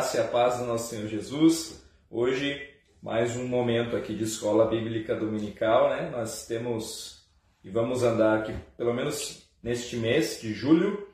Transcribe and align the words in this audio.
graça 0.00 0.16
e 0.16 0.20
a 0.20 0.24
paz 0.24 0.56
do 0.56 0.64
nosso 0.64 0.88
Senhor 0.88 1.06
Jesus. 1.08 1.84
Hoje, 2.10 2.58
mais 3.02 3.36
um 3.36 3.46
momento 3.46 3.94
aqui 3.94 4.14
de 4.14 4.24
escola 4.24 4.66
bíblica 4.66 5.14
dominical, 5.14 5.90
né? 5.90 6.08
Nós 6.08 6.46
temos 6.46 7.28
e 7.62 7.68
vamos 7.68 8.02
andar 8.02 8.38
aqui, 8.38 8.54
pelo 8.78 8.94
menos 8.94 9.46
neste 9.62 9.96
mês 9.96 10.40
de 10.40 10.54
julho, 10.54 11.06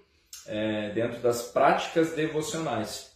é, 0.46 0.90
dentro 0.90 1.18
das 1.18 1.50
práticas 1.50 2.12
devocionais. 2.12 3.10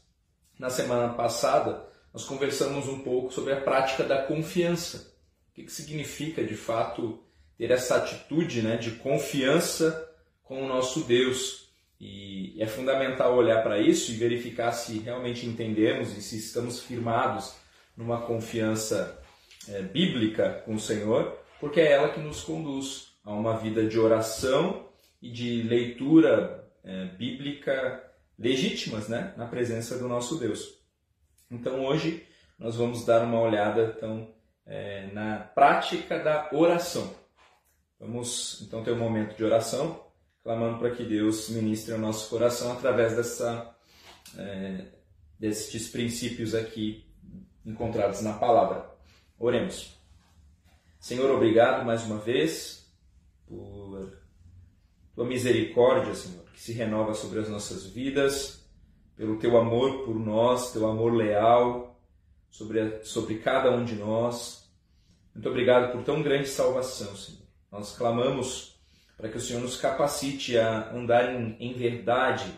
Na 0.58 0.70
semana 0.70 1.14
passada, 1.14 1.86
nós 2.12 2.24
conversamos 2.24 2.88
um 2.88 2.98
pouco 2.98 3.32
sobre 3.32 3.52
a 3.52 3.60
prática 3.60 4.02
da 4.02 4.24
confiança. 4.24 5.14
O 5.50 5.54
que, 5.54 5.62
que 5.62 5.72
significa, 5.72 6.42
de 6.42 6.56
fato, 6.56 7.22
ter 7.56 7.70
essa 7.70 7.94
atitude 7.94 8.60
né, 8.60 8.76
de 8.76 8.90
confiança 8.96 10.12
com 10.42 10.64
o 10.64 10.68
nosso 10.68 11.04
Deus. 11.04 11.69
E 12.00 12.56
é 12.58 12.66
fundamental 12.66 13.36
olhar 13.36 13.62
para 13.62 13.78
isso 13.78 14.10
e 14.10 14.14
verificar 14.14 14.72
se 14.72 14.98
realmente 15.00 15.44
entendemos 15.44 16.16
e 16.16 16.22
se 16.22 16.38
estamos 16.38 16.80
firmados 16.80 17.54
numa 17.94 18.22
confiança 18.22 19.22
é, 19.68 19.82
bíblica 19.82 20.62
com 20.64 20.74
o 20.74 20.80
Senhor, 20.80 21.38
porque 21.60 21.78
é 21.78 21.92
ela 21.92 22.08
que 22.08 22.20
nos 22.20 22.42
conduz 22.42 23.12
a 23.22 23.32
uma 23.32 23.58
vida 23.58 23.86
de 23.86 23.98
oração 23.98 24.88
e 25.20 25.30
de 25.30 25.62
leitura 25.62 26.66
é, 26.82 27.04
bíblica 27.04 28.02
legítimas 28.38 29.06
né, 29.06 29.34
na 29.36 29.46
presença 29.46 29.98
do 29.98 30.08
nosso 30.08 30.38
Deus. 30.38 30.80
Então 31.50 31.84
hoje 31.84 32.26
nós 32.58 32.76
vamos 32.76 33.04
dar 33.04 33.22
uma 33.24 33.40
olhada 33.40 33.94
então, 33.94 34.32
é, 34.64 35.06
na 35.12 35.36
prática 35.36 36.18
da 36.18 36.48
oração. 36.50 37.14
Vamos 37.98 38.62
então 38.62 38.82
ter 38.82 38.92
um 38.92 38.98
momento 38.98 39.36
de 39.36 39.44
oração 39.44 40.09
clamando 40.42 40.78
para 40.78 40.90
que 40.90 41.04
Deus 41.04 41.48
ministre 41.50 41.94
o 41.94 41.98
nosso 41.98 42.28
coração 42.30 42.72
através 42.72 43.16
dessa, 43.16 43.74
é, 44.36 44.86
destes 45.38 45.88
princípios 45.88 46.54
aqui 46.54 47.06
encontrados 47.64 48.22
na 48.22 48.34
palavra. 48.34 48.90
Oremos. 49.38 49.96
Senhor, 50.98 51.30
obrigado 51.30 51.84
mais 51.84 52.04
uma 52.04 52.18
vez 52.18 52.90
por 53.46 54.18
tua 55.14 55.24
misericórdia, 55.24 56.14
Senhor, 56.14 56.44
que 56.52 56.60
se 56.60 56.72
renova 56.72 57.14
sobre 57.14 57.40
as 57.40 57.48
nossas 57.48 57.86
vidas, 57.86 58.66
pelo 59.16 59.38
teu 59.38 59.58
amor 59.58 60.04
por 60.04 60.18
nós, 60.18 60.72
teu 60.72 60.86
amor 60.86 61.12
leal 61.12 62.00
sobre, 62.50 63.04
sobre 63.04 63.38
cada 63.38 63.70
um 63.70 63.84
de 63.84 63.94
nós. 63.94 64.70
Muito 65.34 65.48
obrigado 65.48 65.92
por 65.92 66.02
tão 66.02 66.22
grande 66.22 66.48
salvação, 66.48 67.14
Senhor. 67.16 67.40
Nós 67.70 67.96
clamamos 67.96 68.69
para 69.20 69.28
que 69.28 69.36
o 69.36 69.40
Senhor 69.40 69.60
nos 69.60 69.76
capacite 69.76 70.58
a 70.58 70.90
andar 70.94 71.34
em, 71.34 71.54
em 71.60 71.74
verdade 71.74 72.50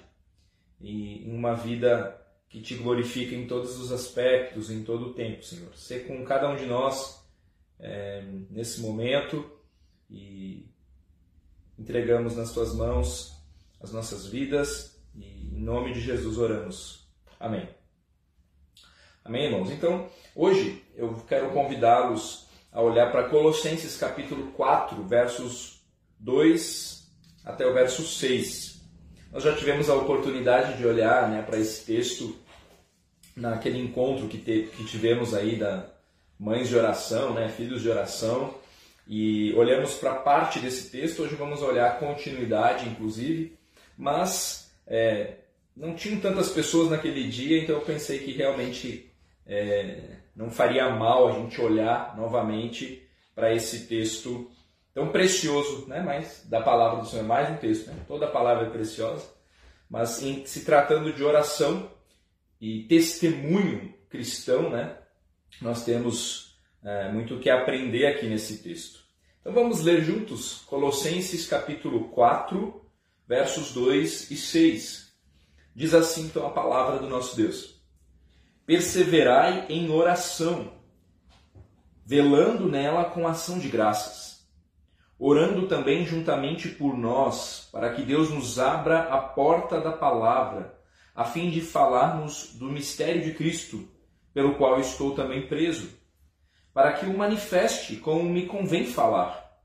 e 0.81 1.29
em 1.29 1.37
uma 1.37 1.57
vida 1.57 2.17
que 2.49 2.61
te 2.61 2.77
glorifique 2.77 3.35
em 3.35 3.49
todos 3.49 3.81
os 3.81 3.91
aspectos, 3.91 4.71
em 4.71 4.85
todo 4.85 5.07
o 5.07 5.13
tempo, 5.13 5.43
Senhor. 5.43 5.75
Ser 5.75 6.07
com 6.07 6.25
cada 6.25 6.49
um 6.49 6.55
de 6.55 6.65
nós 6.65 7.27
é, 7.81 8.23
nesse 8.49 8.81
momento 8.81 9.51
e 10.09 10.71
entregamos 11.77 12.37
nas 12.37 12.53
tuas 12.53 12.73
mãos 12.73 13.37
as 13.81 13.91
nossas 13.91 14.27
vidas 14.27 15.03
e 15.17 15.49
em 15.57 15.61
nome 15.61 15.93
de 15.93 16.01
Jesus 16.01 16.39
oramos. 16.39 17.09
Amém. 17.41 17.69
Amém, 19.25 19.47
irmãos? 19.47 19.69
Então, 19.69 20.09
hoje 20.33 20.85
eu 20.95 21.13
quero 21.27 21.51
convidá-los 21.51 22.47
a 22.71 22.81
olhar 22.81 23.11
para 23.11 23.29
Colossenses 23.29 23.97
capítulo 23.97 24.53
4, 24.53 25.03
versos 25.03 25.82
2 26.23 27.11
até 27.45 27.67
o 27.67 27.75
verso 27.75 28.07
6. 28.07 28.81
Nós 29.33 29.43
já 29.43 29.55
tivemos 29.55 29.91
a 29.91 29.95
oportunidade 29.97 30.79
de 30.79 30.87
olhar 30.87 31.29
né, 31.29 31.43
para 31.43 31.59
esse 31.59 31.85
texto 31.85 32.37
naquele 33.35 33.79
encontro 33.79 34.29
que, 34.29 34.39
te, 34.39 34.69
que 34.77 34.85
tivemos 34.85 35.35
aí 35.35 35.57
da 35.57 35.91
Mães 36.39 36.69
de 36.69 36.77
Oração, 36.77 37.35
né, 37.35 37.49
Filhos 37.49 37.83
de 37.83 37.89
Oração, 37.89 38.55
e 39.07 39.53
olhamos 39.55 39.95
para 39.95 40.15
parte 40.15 40.61
desse 40.61 40.91
texto. 40.91 41.23
Hoje 41.23 41.35
vamos 41.35 41.61
olhar 41.61 41.89
a 41.89 41.95
continuidade, 41.95 42.89
inclusive, 42.89 43.59
mas 43.97 44.71
é, 44.87 45.39
não 45.77 45.95
tinham 45.95 46.21
tantas 46.21 46.51
pessoas 46.51 46.91
naquele 46.91 47.27
dia, 47.29 47.61
então 47.61 47.77
eu 47.77 47.83
pensei 47.83 48.21
que 48.21 48.33
realmente 48.33 49.11
é, 49.47 50.19
não 50.37 50.51
faria 50.51 50.89
mal 50.91 51.29
a 51.29 51.33
gente 51.33 51.61
olhar 51.61 52.17
novamente 52.17 53.03
para 53.35 53.53
esse 53.53 53.87
texto 53.87 54.51
tão 54.95 55.09
precioso, 55.11 55.87
né? 55.89 56.01
Mas 56.01 56.45
da 56.49 56.61
palavra 56.61 57.01
do 57.01 57.07
Senhor, 57.07 57.25
mais 57.25 57.51
um 57.51 57.57
texto, 57.57 57.89
né? 57.89 57.97
Toda 58.07 58.27
palavra 58.27 58.67
é 58.67 58.71
preciosa, 58.71 59.27
mas 59.89 60.23
em 60.23 60.45
se 60.45 60.65
tratando 60.65 61.13
de 61.13 61.23
oração 61.23 61.91
e 62.61 62.85
testemunho 62.85 63.95
cristão, 64.09 64.71
né? 64.71 64.97
Nós 65.61 65.85
temos 65.85 66.59
é, 66.83 67.11
muito 67.11 67.37
o 67.37 67.41
que 67.41 67.51
aprender 67.51 68.07
aqui 68.07 68.27
nesse 68.27 68.59
texto. 68.59 69.01
Então 69.41 69.53
vamos 69.53 69.83
ler 69.83 70.03
juntos 70.03 70.63
Colossenses 70.67 71.47
capítulo 71.47 72.09
4, 72.11 72.85
versos 73.27 73.73
2 73.73 74.31
e 74.31 74.37
6. 74.37 75.13
Diz 75.75 75.95
assim 75.95 76.27
então 76.27 76.47
a 76.47 76.51
palavra 76.51 76.99
do 76.99 77.09
nosso 77.09 77.35
Deus: 77.35 77.83
Perseverai 78.67 79.67
em 79.71 79.91
oração, 79.91 80.75
velando 82.05 82.69
nela 82.69 83.07
com 83.07 83.27
ação 83.27 83.59
de 83.59 83.69
graças 83.69 84.32
orando 85.25 85.69
também 85.69 86.05
juntamente 86.05 86.69
por 86.69 86.99
nós, 86.99 87.69
para 87.71 87.95
que 87.95 88.03
Deus 88.03 88.29
nos 88.29 88.59
abra 88.59 89.03
a 89.03 89.19
porta 89.19 89.81
da 89.81 89.93
palavra, 89.93 90.75
a 91.15 91.25
fim 91.25 91.49
de 91.49 91.61
falarmos 91.61 92.55
do 92.55 92.65
mistério 92.65 93.23
de 93.23 93.33
Cristo, 93.33 93.89
pelo 94.35 94.57
qual 94.57 94.81
estou 94.81 95.15
também 95.15 95.47
preso, 95.47 95.97
para 96.75 96.95
que 96.95 97.07
o 97.07 97.17
manifeste 97.17 97.95
como 97.95 98.25
me 98.25 98.47
convém 98.47 98.85
falar. 98.85 99.61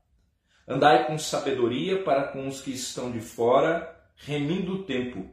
Andai 0.64 1.08
com 1.08 1.18
sabedoria 1.18 2.04
para 2.04 2.28
com 2.28 2.46
os 2.46 2.60
que 2.60 2.70
estão 2.70 3.10
de 3.10 3.20
fora, 3.20 4.00
remindo 4.14 4.74
o 4.74 4.82
tempo. 4.84 5.28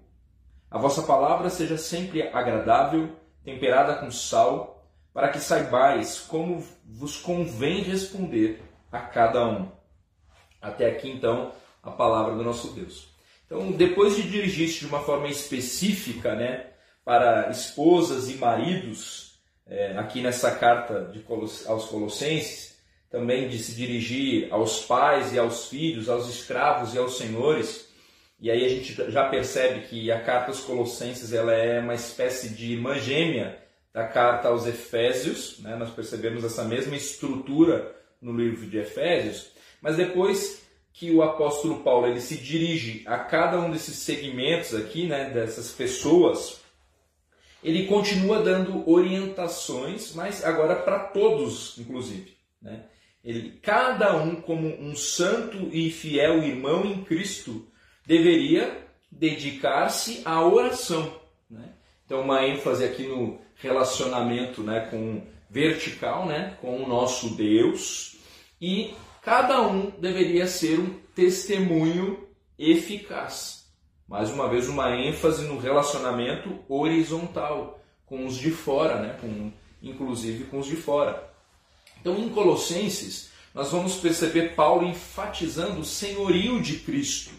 A 0.71 0.79
vossa 0.79 1.03
palavra 1.03 1.51
seja 1.51 1.77
sempre 1.77 2.23
agradável, 2.29 3.15
temperada 3.43 3.93
com 3.97 4.09
sal, 4.09 4.89
para 5.13 5.29
que 5.29 5.37
saibais 5.37 6.19
como 6.19 6.65
vos 6.83 7.15
convém 7.15 7.83
responder 7.83 8.63
a 8.91 9.01
cada 9.01 9.45
um. 9.45 9.84
Até 10.65 10.87
aqui, 10.87 11.09
então, 11.09 11.51
a 11.83 11.91
palavra 11.91 12.35
do 12.35 12.43
nosso 12.43 12.69
Deus. 12.69 13.07
Então, 13.45 13.71
depois 13.71 14.15
de 14.15 14.23
dirigir-se 14.23 14.79
de 14.79 14.87
uma 14.87 15.01
forma 15.01 15.27
específica 15.27 16.33
né, 16.33 16.67
para 17.03 17.51
esposas 17.51 18.29
e 18.29 18.33
maridos, 18.35 19.39
é, 19.67 19.95
aqui 19.97 20.21
nessa 20.21 20.51
carta 20.51 21.13
Coloss 21.27 21.67
aos 21.67 21.85
Colossenses, 21.85 22.75
também 23.11 23.47
de 23.47 23.59
se 23.59 23.75
dirigir 23.75 24.51
aos 24.51 24.83
pais 24.85 25.33
e 25.33 25.39
aos 25.39 25.67
filhos, 25.67 26.09
aos 26.09 26.27
escravos 26.27 26.95
e 26.95 26.97
aos 26.97 27.17
senhores, 27.17 27.87
e 28.39 28.49
aí 28.49 28.65
a 28.65 28.69
gente 28.69 28.93
já 29.11 29.29
percebe 29.29 29.87
que 29.87 30.11
a 30.11 30.19
carta 30.19 30.51
aos 30.51 30.61
Colossenses 30.61 31.31
ela 31.31 31.53
é 31.53 31.79
uma 31.79 31.93
espécie 31.93 32.49
de 32.49 32.73
irmã 32.73 32.97
gêmea 32.97 33.57
da 33.93 34.07
carta 34.07 34.49
aos 34.49 34.65
Efésios, 34.65 35.59
né? 35.59 35.75
nós 35.75 35.91
percebemos 35.91 36.43
essa 36.43 36.65
mesma 36.65 36.95
estrutura 36.95 37.95
no 38.21 38.35
livro 38.35 38.65
de 38.67 38.77
Efésios, 38.77 39.54
mas 39.81 39.97
depois 39.97 40.63
que 40.93 41.11
o 41.11 41.21
apóstolo 41.21 41.81
Paulo 41.81 42.07
ele 42.07 42.21
se 42.21 42.37
dirige 42.37 43.03
a 43.05 43.17
cada 43.17 43.59
um 43.59 43.69
desses 43.69 43.97
segmentos 43.97 44.73
aqui, 44.73 45.07
né, 45.07 45.29
dessas 45.29 45.71
pessoas, 45.71 46.61
ele 47.61 47.87
continua 47.87 48.41
dando 48.41 48.89
orientações, 48.89 50.13
mas 50.13 50.45
agora 50.45 50.75
para 50.75 50.99
todos, 50.99 51.77
inclusive. 51.77 52.37
Né? 52.61 52.83
Ele, 53.23 53.59
cada 53.61 54.15
um, 54.15 54.35
como 54.35 54.67
um 54.67 54.95
santo 54.95 55.69
e 55.71 55.89
fiel 55.89 56.43
irmão 56.43 56.85
em 56.85 57.03
Cristo, 57.03 57.67
deveria 58.05 58.85
dedicar-se 59.11 60.21
à 60.23 60.45
oração. 60.45 61.19
Né? 61.49 61.73
Então, 62.05 62.21
uma 62.21 62.45
ênfase 62.45 62.85
aqui 62.85 63.07
no 63.07 63.41
relacionamento 63.55 64.61
né, 64.61 64.87
com 64.91 65.23
vertical, 65.49 66.27
né, 66.27 66.55
com 66.61 66.83
o 66.83 66.87
nosso 66.87 67.35
Deus, 67.35 68.17
e 68.61 68.93
cada 69.25 69.59
um 69.59 69.89
deveria 69.89 70.45
ser 70.45 70.79
um 70.79 70.93
testemunho 71.15 72.27
eficaz. 72.59 73.65
Mais 74.07 74.29
uma 74.29 74.47
vez, 74.47 74.69
uma 74.69 74.95
ênfase 74.95 75.45
no 75.45 75.57
relacionamento 75.57 76.59
horizontal 76.69 77.83
com 78.05 78.27
os 78.27 78.37
de 78.37 78.51
fora, 78.51 79.01
né? 79.01 79.17
com, 79.19 79.51
inclusive 79.81 80.43
com 80.43 80.59
os 80.59 80.67
de 80.67 80.75
fora. 80.75 81.27
Então, 81.99 82.19
em 82.19 82.29
Colossenses, 82.29 83.31
nós 83.51 83.71
vamos 83.71 83.95
perceber 83.95 84.53
Paulo 84.53 84.87
enfatizando 84.87 85.81
o 85.81 85.85
senhorio 85.85 86.61
de 86.61 86.75
Cristo. 86.77 87.31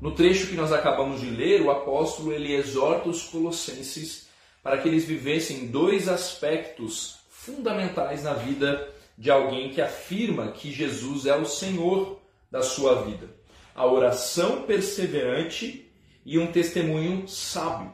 No 0.00 0.12
trecho 0.12 0.46
que 0.46 0.54
nós 0.54 0.72
acabamos 0.72 1.20
de 1.20 1.26
ler, 1.28 1.60
o 1.60 1.72
apóstolo 1.72 2.32
ele 2.32 2.54
exorta 2.54 3.08
os 3.08 3.24
colossenses 3.24 4.28
para 4.62 4.78
que 4.78 4.86
eles 4.86 5.04
vivessem 5.04 5.66
dois 5.66 6.08
aspectos 6.08 7.16
fundamentais 7.28 8.22
na 8.22 8.34
vida 8.34 8.94
de 9.16 9.30
alguém 9.30 9.70
que 9.70 9.80
afirma 9.80 10.52
que 10.52 10.72
Jesus 10.72 11.26
é 11.26 11.36
o 11.36 11.46
Senhor 11.46 12.20
da 12.50 12.62
sua 12.62 13.02
vida. 13.02 13.28
A 13.74 13.86
oração 13.86 14.62
perseverante 14.62 15.90
e 16.24 16.38
um 16.38 16.50
testemunho 16.50 17.26
sábio. 17.28 17.92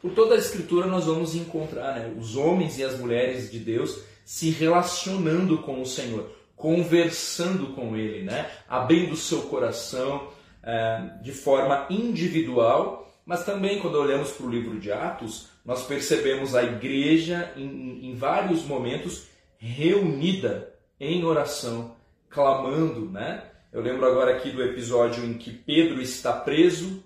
Por 0.00 0.12
toda 0.12 0.34
a 0.34 0.38
Escritura 0.38 0.86
nós 0.86 1.06
vamos 1.06 1.34
encontrar 1.34 1.94
né, 1.96 2.14
os 2.18 2.36
homens 2.36 2.78
e 2.78 2.84
as 2.84 2.98
mulheres 2.98 3.50
de 3.50 3.58
Deus 3.58 4.00
se 4.24 4.50
relacionando 4.50 5.58
com 5.58 5.80
o 5.80 5.86
Senhor, 5.86 6.30
conversando 6.54 7.68
com 7.68 7.96
Ele, 7.96 8.22
né, 8.24 8.50
abrindo 8.68 9.16
seu 9.16 9.42
coração 9.42 10.28
é, 10.62 11.10
de 11.22 11.32
forma 11.32 11.86
individual, 11.90 13.08
mas 13.24 13.44
também 13.44 13.80
quando 13.80 13.96
olhamos 13.96 14.30
para 14.32 14.46
o 14.46 14.50
livro 14.50 14.78
de 14.78 14.92
Atos, 14.92 15.48
nós 15.64 15.84
percebemos 15.84 16.54
a 16.54 16.62
igreja 16.62 17.52
em, 17.56 18.10
em 18.10 18.14
vários 18.14 18.62
momentos 18.64 19.26
reunida 19.58 20.74
em 20.98 21.24
oração, 21.24 21.96
clamando, 22.28 23.10
né? 23.10 23.42
Eu 23.72 23.82
lembro 23.82 24.06
agora 24.06 24.36
aqui 24.36 24.50
do 24.50 24.62
episódio 24.62 25.24
em 25.24 25.34
que 25.34 25.50
Pedro 25.50 26.00
está 26.00 26.32
preso 26.32 27.04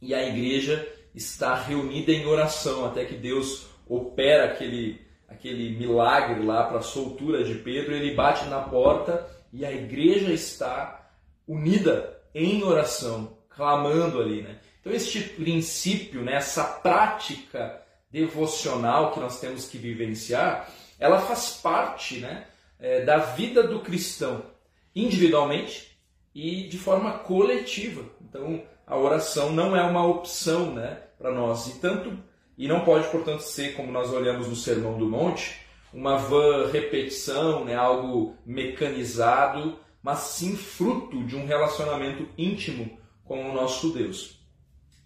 e 0.00 0.14
a 0.14 0.26
igreja 0.26 0.86
está 1.14 1.54
reunida 1.54 2.10
em 2.10 2.26
oração 2.26 2.84
até 2.84 3.04
que 3.04 3.14
Deus 3.14 3.68
opera 3.86 4.46
aquele, 4.46 5.00
aquele 5.28 5.76
milagre 5.76 6.44
lá 6.44 6.64
para 6.64 6.78
a 6.78 6.82
soltura 6.82 7.44
de 7.44 7.54
Pedro. 7.54 7.94
Ele 7.94 8.14
bate 8.14 8.44
na 8.46 8.60
porta 8.60 9.26
e 9.52 9.64
a 9.64 9.72
igreja 9.72 10.32
está 10.32 11.10
unida 11.46 12.20
em 12.34 12.62
oração, 12.64 13.38
clamando 13.48 14.20
ali, 14.20 14.42
né? 14.42 14.58
Então 14.80 14.92
este 14.92 15.20
princípio, 15.20 16.22
né, 16.22 16.34
essa 16.34 16.64
prática 16.64 17.80
devocional 18.10 19.12
que 19.12 19.20
nós 19.20 19.40
temos 19.40 19.66
que 19.66 19.78
vivenciar, 19.78 20.70
ela 21.04 21.20
faz 21.20 21.60
parte, 21.62 22.16
né, 22.16 22.46
é, 22.80 23.02
da 23.02 23.18
vida 23.18 23.62
do 23.62 23.80
cristão, 23.80 24.42
individualmente 24.96 25.98
e 26.34 26.66
de 26.66 26.78
forma 26.78 27.18
coletiva. 27.18 28.06
Então 28.22 28.62
a 28.86 28.96
oração 28.96 29.52
não 29.52 29.76
é 29.76 29.82
uma 29.82 30.06
opção, 30.06 30.72
né, 30.72 31.02
para 31.18 31.30
nós 31.30 31.66
e 31.66 31.78
tanto 31.78 32.18
e 32.56 32.66
não 32.66 32.86
pode, 32.86 33.06
portanto, 33.08 33.40
ser 33.40 33.74
como 33.74 33.92
nós 33.92 34.14
olhamos 34.14 34.48
no 34.48 34.56
Sermão 34.56 34.96
do 34.96 35.06
Monte, 35.06 35.60
uma 35.92 36.16
vã 36.16 36.70
repetição, 36.70 37.66
né, 37.66 37.74
algo 37.74 38.34
mecanizado, 38.46 39.78
mas 40.02 40.20
sim 40.20 40.56
fruto 40.56 41.22
de 41.24 41.36
um 41.36 41.44
relacionamento 41.44 42.26
íntimo 42.38 42.98
com 43.24 43.50
o 43.50 43.52
nosso 43.52 43.92
Deus. 43.92 44.40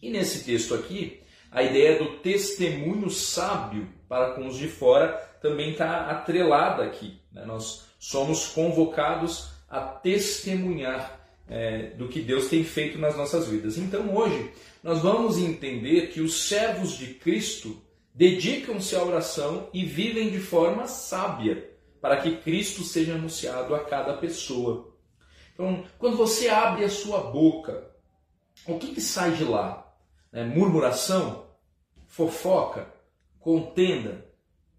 E 0.01 0.11
nesse 0.11 0.45
texto 0.45 0.77
aqui, 0.77 1.21
a 1.51 1.61
ideia 1.61 1.99
do 1.99 2.19
testemunho 2.19 3.11
sábio 3.11 3.89
para 4.09 4.35
com 4.35 4.47
os 4.47 4.57
de 4.57 4.69
fora 4.69 5.28
também 5.41 5.73
está 5.73 6.11
atrelada 6.11 6.85
aqui. 6.85 7.21
Né? 7.33 7.45
Nós 7.45 7.87
somos 7.99 8.49
convocados 8.49 9.51
a 9.69 9.81
testemunhar 9.81 11.21
é, 11.49 11.91
do 11.91 12.09
que 12.09 12.21
Deus 12.21 12.49
tem 12.49 12.65
feito 12.65 12.99
nas 12.99 13.17
nossas 13.17 13.49
vidas. 13.49 13.79
Então 13.79 14.15
hoje 14.15 14.53
nós 14.83 15.01
vamos 15.01 15.39
entender 15.39 16.09
que 16.09 16.21
os 16.21 16.49
servos 16.49 16.97
de 16.97 17.15
Cristo 17.15 17.81
dedicam-se 18.15 18.97
à 18.97 19.03
oração 19.03 19.69
e 19.73 19.85
vivem 19.85 20.31
de 20.31 20.41
forma 20.41 20.87
sábia 20.87 21.71
para 22.01 22.19
que 22.19 22.37
Cristo 22.37 22.83
seja 22.85 23.15
anunciado 23.15 23.75
a 23.75 23.81
cada 23.81 24.15
pessoa. 24.15 24.95
Então, 25.53 25.85
quando 25.99 26.17
você 26.17 26.49
abre 26.49 26.85
a 26.85 26.89
sua 26.89 27.21
boca, 27.21 27.91
o 28.67 28.79
que, 28.79 28.95
que 28.95 29.01
sai 29.01 29.33
de 29.33 29.45
lá? 29.45 29.89
né, 30.33 30.45
murmuração, 30.45 31.47
fofoca, 32.07 32.93
contenda, 33.39 34.27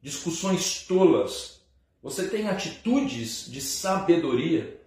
discussões 0.02 0.86
tolas. 0.88 1.62
Você 2.02 2.28
tem 2.28 2.48
atitudes 2.48 3.50
de 3.50 3.62
sabedoria. 3.62 4.80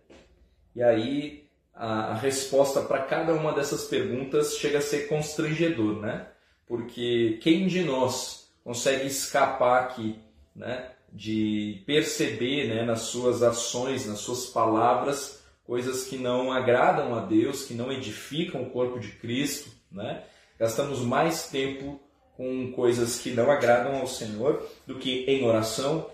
E 0.74 0.82
aí 0.82 1.42
a, 1.74 2.14
resposta 2.14 2.80
para 2.80 3.02
cada 3.02 3.34
uma 3.34 3.52
dessas 3.52 3.84
perguntas 3.84 4.56
chega 4.56 4.78
a 4.78 4.82
ser 4.82 5.08
constrangedor, 5.08 6.00
né? 6.00 6.28
Porque 6.66 7.38
quem 7.42 7.66
de 7.66 7.82
nós 7.82 8.50
consegue 8.64 9.06
escapar 9.06 9.82
aqui, 9.82 10.18
né? 10.54 10.90
De 11.12 11.82
perceber, 11.84 12.68
né, 12.68 12.84
nas 12.84 13.02
suas 13.02 13.42
ações, 13.42 14.06
nas 14.06 14.20
suas 14.20 14.46
palavras, 14.46 15.42
coisas 15.64 16.04
que 16.04 16.16
não 16.16 16.50
agradam 16.50 17.14
a 17.14 17.20
Deus, 17.20 17.64
que 17.64 17.74
não 17.74 17.92
edificam 17.92 18.62
o 18.62 18.70
corpo 18.70 18.98
de 18.98 19.08
Cristo, 19.08 19.70
né? 19.90 20.24
Gastamos 20.58 21.00
mais 21.00 21.48
tempo 21.48 22.00
com 22.36 22.72
coisas 22.72 23.18
que 23.18 23.30
não 23.30 23.50
agradam 23.50 23.96
ao 23.96 24.06
Senhor 24.06 24.66
do 24.86 24.96
que 24.96 25.24
em 25.28 25.44
oração, 25.44 26.10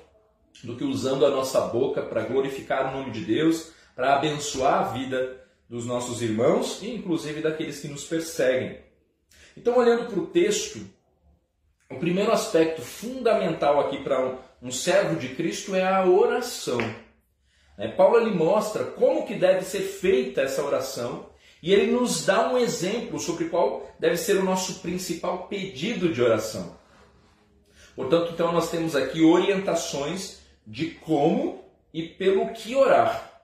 do 0.63 0.77
que 0.77 0.85
usando 0.85 1.25
a 1.25 1.31
nossa 1.31 1.61
boca 1.61 2.03
para 2.03 2.23
glorificar 2.23 2.89
o 2.89 2.99
nome 2.99 3.13
de 3.13 3.25
Deus, 3.25 3.73
para 3.95 4.17
abençoar 4.17 4.81
a 4.81 4.93
vida 4.93 5.41
dos 5.69 5.85
nossos 5.85 6.23
irmãos 6.23 6.83
e 6.83 6.95
inclusive 6.95 7.41
daqueles 7.41 7.81
que 7.81 7.89
nos 7.89 8.05
perseguem. 8.05 8.79
Então, 9.57 9.77
olhando 9.77 10.07
para 10.07 10.21
o 10.21 10.27
texto, 10.27 10.81
o 11.91 11.97
primeiro 11.97 12.33
aspecto 12.33 12.81
fundamental 12.83 13.81
aqui 13.81 14.03
para 14.03 14.25
um, 14.25 14.39
um 14.63 14.71
servo 14.71 15.19
de 15.19 15.35
Cristo 15.35 15.75
é 15.75 15.85
a 15.85 16.07
oração. 16.07 16.79
Né? 17.77 17.89
Paulo 17.89 18.19
ele 18.21 18.31
mostra 18.31 18.85
como 18.85 19.27
que 19.27 19.35
deve 19.35 19.65
ser 19.65 19.81
feita 19.81 20.43
essa 20.43 20.63
oração 20.63 21.27
e 21.63 21.73
ele 21.73 21.91
nos 21.91 22.25
dá 22.25 22.53
um 22.53 22.59
exemplo 22.59 23.19
sobre 23.19 23.47
qual 23.47 23.91
deve 23.99 24.17
ser 24.17 24.37
o 24.37 24.45
nosso 24.45 24.81
principal 24.81 25.49
pedido 25.49 26.13
de 26.13 26.23
oração. 26.23 26.77
Portanto, 27.97 28.31
então 28.33 28.53
nós 28.53 28.71
temos 28.71 28.95
aqui 28.95 29.23
orientações 29.23 30.39
de 30.65 30.91
como 30.91 31.65
e 31.93 32.03
pelo 32.03 32.53
que 32.53 32.75
orar. 32.77 33.43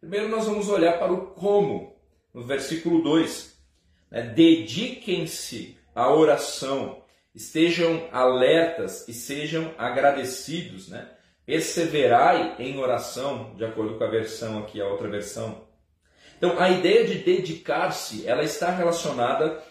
Primeiro 0.00 0.28
nós 0.28 0.46
vamos 0.46 0.68
olhar 0.68 0.98
para 0.98 1.12
o 1.12 1.28
como, 1.28 1.96
no 2.32 2.44
versículo 2.44 3.02
2. 3.02 3.56
Né? 4.10 4.22
Dediquem-se 4.22 5.76
à 5.92 6.12
oração, 6.12 7.02
estejam 7.34 8.08
alertas 8.12 9.08
e 9.08 9.12
sejam 9.12 9.74
agradecidos. 9.76 10.88
Né? 10.88 11.08
Perseverai 11.44 12.54
em 12.60 12.78
oração, 12.78 13.54
de 13.56 13.64
acordo 13.64 13.98
com 13.98 14.04
a 14.04 14.10
versão 14.10 14.58
aqui, 14.58 14.80
a 14.80 14.86
outra 14.86 15.08
versão. 15.08 15.65
Então, 16.36 16.58
a 16.58 16.70
ideia 16.70 17.06
de 17.06 17.18
dedicar-se, 17.18 18.26
ela 18.26 18.44
está 18.44 18.70
relacionada 18.70 19.62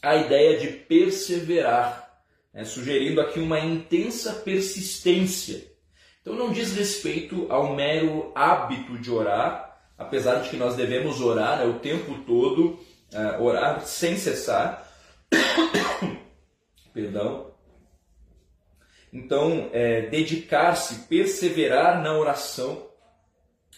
à 0.00 0.16
ideia 0.16 0.58
de 0.58 0.68
perseverar, 0.68 2.22
né? 2.52 2.64
sugerindo 2.64 3.20
aqui 3.20 3.40
uma 3.40 3.58
intensa 3.58 4.32
persistência. 4.32 5.72
Então, 6.20 6.34
não 6.34 6.52
diz 6.52 6.72
respeito 6.72 7.46
ao 7.50 7.74
mero 7.74 8.30
hábito 8.34 8.96
de 8.96 9.10
orar, 9.10 9.80
apesar 9.98 10.36
de 10.36 10.50
que 10.50 10.56
nós 10.56 10.76
devemos 10.76 11.20
orar 11.20 11.58
né, 11.58 11.64
o 11.64 11.80
tempo 11.80 12.14
todo, 12.24 12.78
uh, 13.12 13.42
orar 13.42 13.84
sem 13.84 14.16
cessar. 14.16 14.88
Perdão. 16.94 17.52
Então, 19.12 19.68
é, 19.72 20.02
dedicar-se, 20.02 21.06
perseverar 21.06 22.02
na 22.02 22.16
oração, 22.16 22.88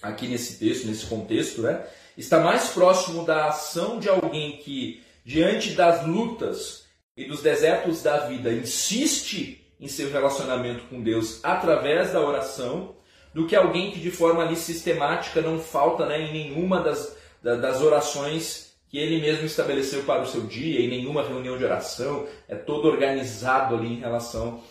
aqui 0.01 0.29
nesse 0.29 0.59
texto, 0.59 0.87
nesse 0.87 1.07
contexto, 1.07 1.63
né, 1.63 1.85
está 2.17 2.41
mais 2.41 2.69
próximo 2.69 3.25
da 3.25 3.49
ação 3.49 3.99
de 3.99 4.09
alguém 4.09 4.59
que, 4.59 5.03
diante 5.25 5.71
das 5.71 6.07
lutas 6.07 6.85
e 7.17 7.25
dos 7.25 7.43
desertos 7.43 8.03
da 8.03 8.27
vida, 8.27 8.53
insiste 8.53 9.65
em 9.81 9.89
seu 9.89 10.11
relacionamento 10.11 10.85
com 10.85 11.03
Deus 11.03 11.41
através 11.43 12.13
da 12.13 12.21
oração, 12.21 12.95
do 13.33 13.47
que 13.47 13.57
alguém 13.57 13.91
que 13.91 13.99
de 13.99 14.11
forma 14.11 14.43
ali 14.43 14.57
sistemática 14.57 15.41
não 15.41 15.59
falta 15.59 16.07
né, 16.07 16.23
em 16.23 16.33
nenhuma 16.33 16.81
das, 16.81 17.17
das 17.43 17.83
orações 17.83 18.75
que 18.89 18.99
ele 18.99 19.21
mesmo 19.21 19.45
estabeleceu 19.45 20.05
para 20.05 20.23
o 20.23 20.27
seu 20.27 20.43
dia, 20.43 20.81
em 20.81 20.89
nenhuma 20.89 21.25
reunião 21.25 21.59
de 21.59 21.65
oração, 21.65 22.29
é 22.47 22.55
todo 22.55 22.87
organizado 22.87 23.75
ali 23.75 23.95
em 23.95 23.99
relação 23.99 24.63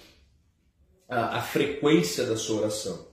à, 1.09 1.39
à 1.39 1.41
frequência 1.41 2.23
da 2.23 2.37
sua 2.37 2.61
oração. 2.61 3.12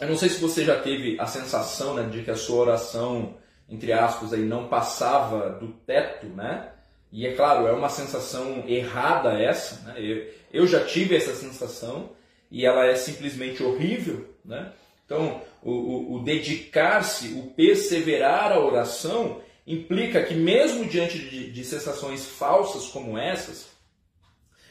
Eu 0.00 0.08
não 0.08 0.16
sei 0.16 0.28
se 0.28 0.40
você 0.40 0.64
já 0.64 0.80
teve 0.80 1.18
a 1.18 1.26
sensação 1.26 1.94
né, 1.94 2.08
de 2.08 2.22
que 2.22 2.30
a 2.30 2.36
sua 2.36 2.60
oração, 2.60 3.36
entre 3.68 3.92
aspas, 3.92 4.32
aí, 4.32 4.42
não 4.42 4.68
passava 4.68 5.50
do 5.50 5.68
teto, 5.68 6.26
né? 6.26 6.70
E 7.10 7.26
é 7.26 7.34
claro, 7.34 7.66
é 7.66 7.72
uma 7.72 7.88
sensação 7.88 8.64
errada 8.66 9.32
essa, 9.40 9.80
né? 9.86 9.94
eu, 9.98 10.30
eu 10.52 10.66
já 10.66 10.84
tive 10.84 11.16
essa 11.16 11.34
sensação 11.34 12.10
e 12.50 12.66
ela 12.66 12.84
é 12.84 12.94
simplesmente 12.94 13.62
horrível, 13.62 14.28
né? 14.44 14.72
Então, 15.04 15.40
o, 15.62 15.70
o, 15.72 16.14
o 16.14 16.22
dedicar-se, 16.22 17.28
o 17.28 17.46
perseverar 17.54 18.52
à 18.52 18.60
oração 18.60 19.40
implica 19.66 20.22
que 20.22 20.34
mesmo 20.34 20.84
diante 20.84 21.18
de, 21.18 21.50
de 21.50 21.64
sensações 21.64 22.26
falsas 22.26 22.88
como 22.88 23.16
essas, 23.16 23.68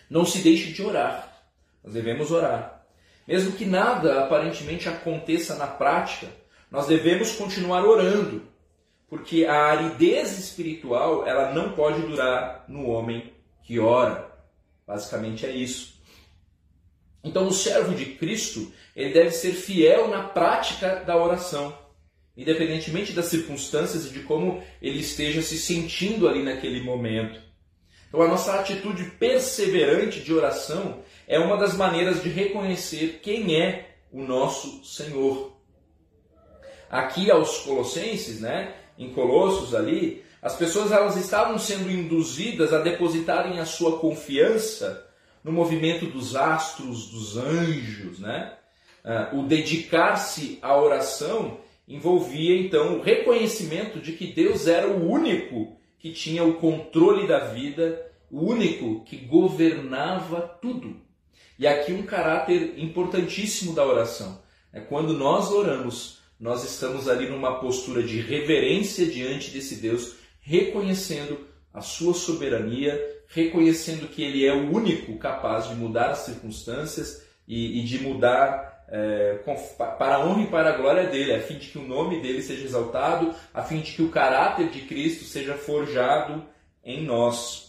não 0.10 0.26
se 0.26 0.40
deixe 0.40 0.72
de 0.72 0.82
orar. 0.82 1.42
Nós 1.84 1.94
devemos 1.94 2.32
orar. 2.32 2.77
Mesmo 3.28 3.52
que 3.52 3.66
nada 3.66 4.24
aparentemente 4.24 4.88
aconteça 4.88 5.56
na 5.56 5.68
prática, 5.68 6.28
nós 6.72 6.88
devemos 6.88 7.32
continuar 7.34 7.86
orando, 7.86 8.44
porque 9.10 9.46
a 9.46 9.66
aridez 9.66 10.40
espiritual 10.40 11.28
ela 11.28 11.52
não 11.54 11.74
pode 11.74 12.02
durar 12.02 12.64
no 12.68 12.88
homem 12.88 13.34
que 13.64 13.80
ora. 13.80 14.32
Basicamente 14.86 15.46
é 15.46 15.52
isso. 15.52 15.98
Então 17.22 17.48
o 17.48 17.54
servo 17.54 17.94
de 17.94 18.06
Cristo 18.06 18.72
ele 18.96 19.14
deve 19.14 19.32
ser 19.32 19.52
fiel 19.52 20.08
na 20.08 20.24
prática 20.24 21.04
da 21.06 21.18
oração, 21.18 21.78
independentemente 22.36 23.12
das 23.12 23.26
circunstâncias 23.26 24.06
e 24.06 24.10
de 24.10 24.22
como 24.22 24.64
ele 24.82 25.00
esteja 25.00 25.42
se 25.42 25.58
sentindo 25.58 26.28
ali 26.28 26.44
naquele 26.44 26.82
momento. 26.82 27.42
Então 28.08 28.22
a 28.22 28.28
nossa 28.28 28.58
atitude 28.58 29.04
perseverante 29.20 30.22
de 30.22 30.34
oração 30.34 31.04
é 31.28 31.38
uma 31.38 31.58
das 31.58 31.76
maneiras 31.76 32.24
de 32.24 32.30
reconhecer 32.30 33.20
quem 33.22 33.60
é 33.60 33.98
o 34.12 34.24
nosso 34.24 34.84
Senhor. 34.86 35.58
Aqui 36.90 37.30
aos 37.30 37.60
Colossenses, 37.60 38.40
né, 38.40 38.74
em 38.98 39.10
Colossos 39.14 39.76
ali, 39.76 40.24
as 40.42 40.56
pessoas 40.56 40.92
elas 40.92 41.18
estavam 41.18 41.60
sendo 41.60 41.92
induzidas 41.92 42.72
a 42.72 42.80
depositarem 42.80 43.60
a 43.60 43.66
sua 43.66 44.00
confiança 44.00 45.06
no 45.44 45.52
movimento 45.52 46.06
dos 46.06 46.36
astros, 46.36 47.10
dos 47.10 47.38
anjos, 47.38 48.20
né? 48.20 48.54
Ah, 49.04 49.32
o 49.34 49.44
dedicar-se 49.44 50.60
à 50.62 50.78
oração 50.78 51.60
envolvia 51.88 52.60
então 52.60 52.98
o 52.98 53.02
reconhecimento 53.02 54.00
de 54.00 54.14
que 54.14 54.28
Deus 54.28 54.68
era 54.68 54.88
o 54.88 55.10
único 55.10 55.78
que 56.00 56.12
tinha 56.12 56.44
o 56.44 56.56
controle 56.56 57.28
da 57.28 57.40
vida, 57.40 58.06
o 58.30 58.42
único 58.42 59.04
que 59.06 59.18
governava 59.18 60.42
tudo. 60.62 61.07
E 61.60 61.66
aqui 61.66 61.92
um 61.92 62.04
caráter 62.04 62.76
importantíssimo 62.78 63.74
da 63.74 63.86
oração. 63.86 64.42
É 64.72 64.80
quando 64.80 65.14
nós 65.14 65.52
oramos, 65.52 66.20
nós 66.40 66.64
estamos 66.64 67.08
ali 67.10 67.28
numa 67.28 67.60
postura 67.60 68.04
de 68.04 68.22
reverência 68.22 69.06
diante 69.08 69.50
desse 69.50 69.76
Deus, 69.76 70.16
reconhecendo 70.40 71.48
a 71.74 71.82
sua 71.82 72.14
soberania, 72.14 73.00
reconhecendo 73.28 74.08
que 74.08 74.24
Ele 74.24 74.46
é 74.46 74.54
o 74.54 74.72
único 74.72 75.18
capaz 75.18 75.68
de 75.68 75.76
mudar 75.76 76.12
as 76.12 76.20
circunstâncias 76.20 77.24
e, 77.48 77.80
e 77.80 77.84
de 77.84 78.00
mudar 78.00 78.86
é, 78.90 79.40
para 79.98 80.16
a 80.16 80.26
honra 80.26 80.44
e 80.44 80.48
para 80.48 80.70
a 80.70 80.78
glória 80.78 81.08
dele, 81.08 81.34
a 81.34 81.42
fim 81.42 81.58
de 81.58 81.68
que 81.68 81.78
o 81.78 81.88
nome 81.88 82.22
dele 82.22 82.42
seja 82.42 82.66
exaltado, 82.66 83.34
a 83.54 83.64
fim 83.64 83.80
de 83.80 83.94
que 83.94 84.02
o 84.02 84.10
caráter 84.10 84.70
de 84.70 84.82
Cristo 84.82 85.26
seja 85.26 85.56
forjado 85.56 86.44
em 86.84 87.04
nós. 87.04 87.67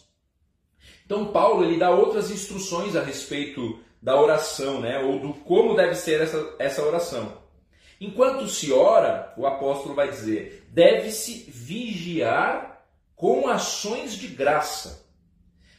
Então 1.08 1.28
Paulo 1.28 1.64
ele 1.64 1.78
dá 1.78 1.88
outras 1.88 2.30
instruções 2.30 2.94
a 2.94 3.02
respeito 3.02 3.80
da 4.00 4.20
oração, 4.20 4.78
né, 4.78 4.98
ou 4.98 5.18
do 5.18 5.32
como 5.32 5.74
deve 5.74 5.94
ser 5.94 6.20
essa, 6.20 6.54
essa 6.58 6.82
oração. 6.82 7.32
Enquanto 7.98 8.46
se 8.46 8.70
ora, 8.70 9.32
o 9.38 9.46
apóstolo 9.46 9.94
vai 9.94 10.10
dizer, 10.10 10.68
deve-se 10.68 11.50
vigiar 11.50 12.84
com 13.16 13.48
ações 13.48 14.12
de 14.16 14.28
graça. 14.28 15.08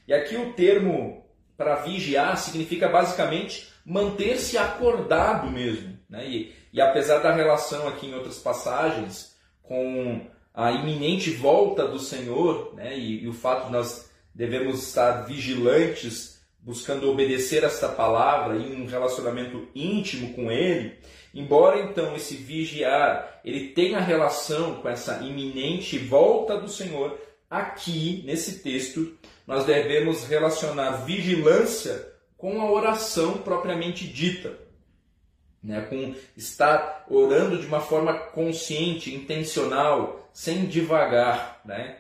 E 0.08 0.14
aqui 0.16 0.36
o 0.36 0.54
termo 0.54 1.24
para 1.56 1.76
vigiar 1.76 2.36
significa 2.36 2.90
basicamente 2.90 3.72
manter-se 3.86 4.58
acordado 4.58 5.52
mesmo. 5.52 5.96
Né? 6.10 6.28
E, 6.28 6.56
e 6.74 6.82
apesar 6.82 7.20
da 7.20 7.32
relação 7.32 7.88
aqui 7.88 8.08
em 8.08 8.16
outras 8.16 8.40
passagens 8.40 9.38
com 9.62 10.26
a 10.56 10.72
iminente 10.72 11.30
volta 11.30 11.88
do 11.88 12.00
Senhor 12.00 12.74
né? 12.74 12.98
e, 12.98 13.24
e 13.24 13.28
o 13.28 13.34
fato 13.34 13.68
de 13.68 13.74
nós 13.74 14.09
devemos 14.40 14.88
estar 14.88 15.26
vigilantes, 15.26 16.40
buscando 16.62 17.12
obedecer 17.12 17.62
esta 17.66 17.90
palavra 17.90 18.56
em 18.56 18.82
um 18.82 18.86
relacionamento 18.86 19.68
íntimo 19.76 20.34
com 20.34 20.50
Ele, 20.50 20.98
embora 21.34 21.82
então 21.82 22.16
esse 22.16 22.36
vigiar 22.36 23.42
ele 23.44 23.72
tenha 23.72 24.00
relação 24.00 24.76
com 24.76 24.88
essa 24.88 25.22
iminente 25.22 25.98
volta 25.98 26.58
do 26.58 26.70
Senhor, 26.70 27.20
aqui 27.50 28.24
nesse 28.26 28.60
texto 28.60 29.14
nós 29.46 29.66
devemos 29.66 30.26
relacionar 30.26 31.04
vigilância 31.04 32.14
com 32.38 32.62
a 32.62 32.72
oração 32.72 33.40
propriamente 33.40 34.08
dita. 34.08 34.58
Né, 35.62 35.82
com 35.82 36.16
estar 36.38 37.04
orando 37.10 37.58
de 37.58 37.68
uma 37.68 37.82
forma 37.82 38.14
consciente, 38.18 39.14
intencional, 39.14 40.30
sem 40.32 40.66
devagar. 40.66 41.60
Né? 41.66 41.98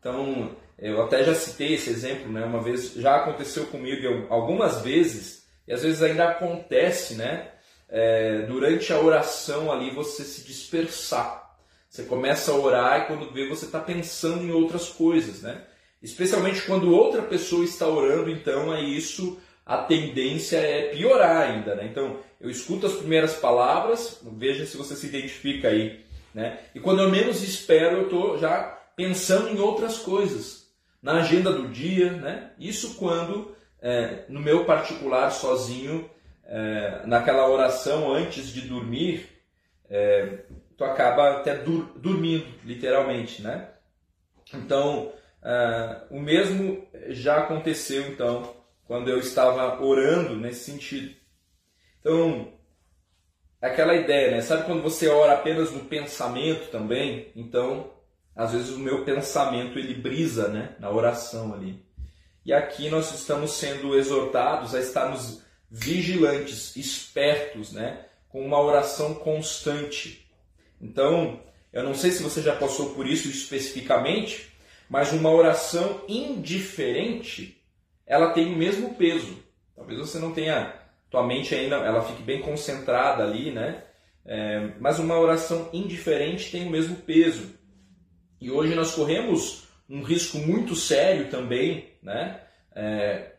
Então, 0.00 0.56
eu 0.90 1.02
até 1.02 1.22
já 1.22 1.34
citei 1.34 1.74
esse 1.74 1.90
exemplo, 1.90 2.30
né? 2.30 2.44
uma 2.44 2.60
vez 2.60 2.94
já 2.94 3.16
aconteceu 3.16 3.66
comigo 3.66 4.26
algumas 4.28 4.82
vezes, 4.82 5.46
e 5.66 5.72
às 5.72 5.82
vezes 5.82 6.02
ainda 6.02 6.28
acontece, 6.28 7.14
né? 7.14 7.48
É, 7.88 8.42
durante 8.46 8.92
a 8.92 8.98
oração 8.98 9.70
ali 9.70 9.90
você 9.90 10.24
se 10.24 10.44
dispersar. 10.44 11.56
Você 11.88 12.04
começa 12.04 12.50
a 12.50 12.54
orar 12.54 13.02
e 13.02 13.06
quando 13.06 13.30
vê 13.32 13.46
você 13.48 13.66
está 13.66 13.78
pensando 13.78 14.42
em 14.42 14.50
outras 14.50 14.88
coisas, 14.88 15.42
né? 15.42 15.62
Especialmente 16.02 16.62
quando 16.62 16.92
outra 16.92 17.22
pessoa 17.22 17.64
está 17.64 17.86
orando, 17.86 18.30
então 18.30 18.74
é 18.74 18.80
isso 18.80 19.38
a 19.64 19.78
tendência 19.78 20.56
é 20.56 20.88
piorar 20.88 21.50
ainda. 21.50 21.74
Né? 21.74 21.86
Então, 21.90 22.18
eu 22.40 22.50
escuto 22.50 22.86
as 22.86 22.94
primeiras 22.94 23.34
palavras, 23.34 24.20
veja 24.36 24.66
se 24.66 24.76
você 24.76 24.96
se 24.96 25.06
identifica 25.06 25.68
aí. 25.68 26.00
Né? 26.34 26.58
E 26.74 26.80
quando 26.80 27.02
eu 27.02 27.10
menos 27.10 27.42
espero, 27.42 27.98
eu 27.98 28.04
estou 28.04 28.38
já 28.38 28.78
pensando 28.96 29.48
em 29.48 29.60
outras 29.60 29.98
coisas, 29.98 30.61
na 31.02 31.14
agenda 31.14 31.52
do 31.52 31.68
dia. 31.68 32.12
Né? 32.12 32.52
Isso 32.58 32.94
quando, 32.94 33.54
é, 33.80 34.24
no 34.28 34.40
meu 34.40 34.64
particular, 34.64 35.30
sozinho, 35.30 36.08
é, 36.44 37.02
naquela 37.06 37.48
oração 37.48 38.12
antes 38.12 38.48
de 38.48 38.62
dormir, 38.62 39.28
é, 39.90 40.44
tu 40.76 40.84
acaba 40.84 41.38
até 41.38 41.56
dur 41.56 41.92
dormindo, 41.96 42.46
literalmente. 42.64 43.42
Né? 43.42 43.68
Então, 44.54 45.12
é, 45.42 46.02
o 46.10 46.20
mesmo 46.20 46.86
já 47.08 47.38
aconteceu 47.38 48.06
então 48.06 48.54
quando 48.84 49.08
eu 49.08 49.18
estava 49.18 49.82
orando 49.82 50.36
nesse 50.36 50.70
sentido. 50.70 51.14
Então, 52.00 52.52
aquela 53.60 53.94
ideia, 53.94 54.32
né? 54.32 54.40
Sabe 54.42 54.64
quando 54.64 54.82
você 54.82 55.08
ora 55.08 55.34
apenas 55.34 55.70
no 55.70 55.84
pensamento 55.84 56.70
também? 56.70 57.32
Então, 57.34 57.90
às 58.34 58.52
vezes 58.52 58.70
o 58.70 58.78
meu 58.78 59.04
pensamento 59.04 59.78
ele 59.78 59.94
brisa, 59.94 60.48
né, 60.48 60.74
na 60.78 60.90
oração 60.90 61.52
ali. 61.54 61.84
E 62.44 62.52
aqui 62.52 62.88
nós 62.88 63.14
estamos 63.14 63.52
sendo 63.52 63.96
exortados 63.96 64.74
a 64.74 64.80
estarmos 64.80 65.42
vigilantes, 65.70 66.74
espertos, 66.76 67.72
né, 67.72 68.06
com 68.28 68.44
uma 68.44 68.60
oração 68.60 69.14
constante. 69.14 70.28
Então, 70.80 71.40
eu 71.72 71.82
não 71.82 71.94
sei 71.94 72.10
se 72.10 72.22
você 72.22 72.42
já 72.42 72.56
passou 72.56 72.94
por 72.94 73.06
isso 73.06 73.28
especificamente, 73.28 74.52
mas 74.88 75.12
uma 75.12 75.30
oração 75.30 76.02
indiferente 76.08 77.62
ela 78.06 78.32
tem 78.32 78.52
o 78.52 78.56
mesmo 78.56 78.94
peso. 78.94 79.42
Talvez 79.74 79.98
você 79.98 80.18
não 80.18 80.32
tenha, 80.32 80.74
tua 81.10 81.26
mente 81.26 81.54
ainda, 81.54 81.76
ela 81.76 82.02
fique 82.02 82.22
bem 82.22 82.42
concentrada 82.42 83.22
ali, 83.22 83.50
né? 83.50 83.84
É, 84.24 84.72
mas 84.78 84.98
uma 84.98 85.18
oração 85.18 85.70
indiferente 85.72 86.50
tem 86.50 86.66
o 86.66 86.70
mesmo 86.70 86.96
peso. 86.96 87.54
E 88.42 88.50
hoje 88.50 88.74
nós 88.74 88.92
corremos 88.92 89.68
um 89.88 90.02
risco 90.02 90.36
muito 90.36 90.74
sério 90.74 91.30
também, 91.30 91.90
né? 92.02 92.40
É, 92.74 93.34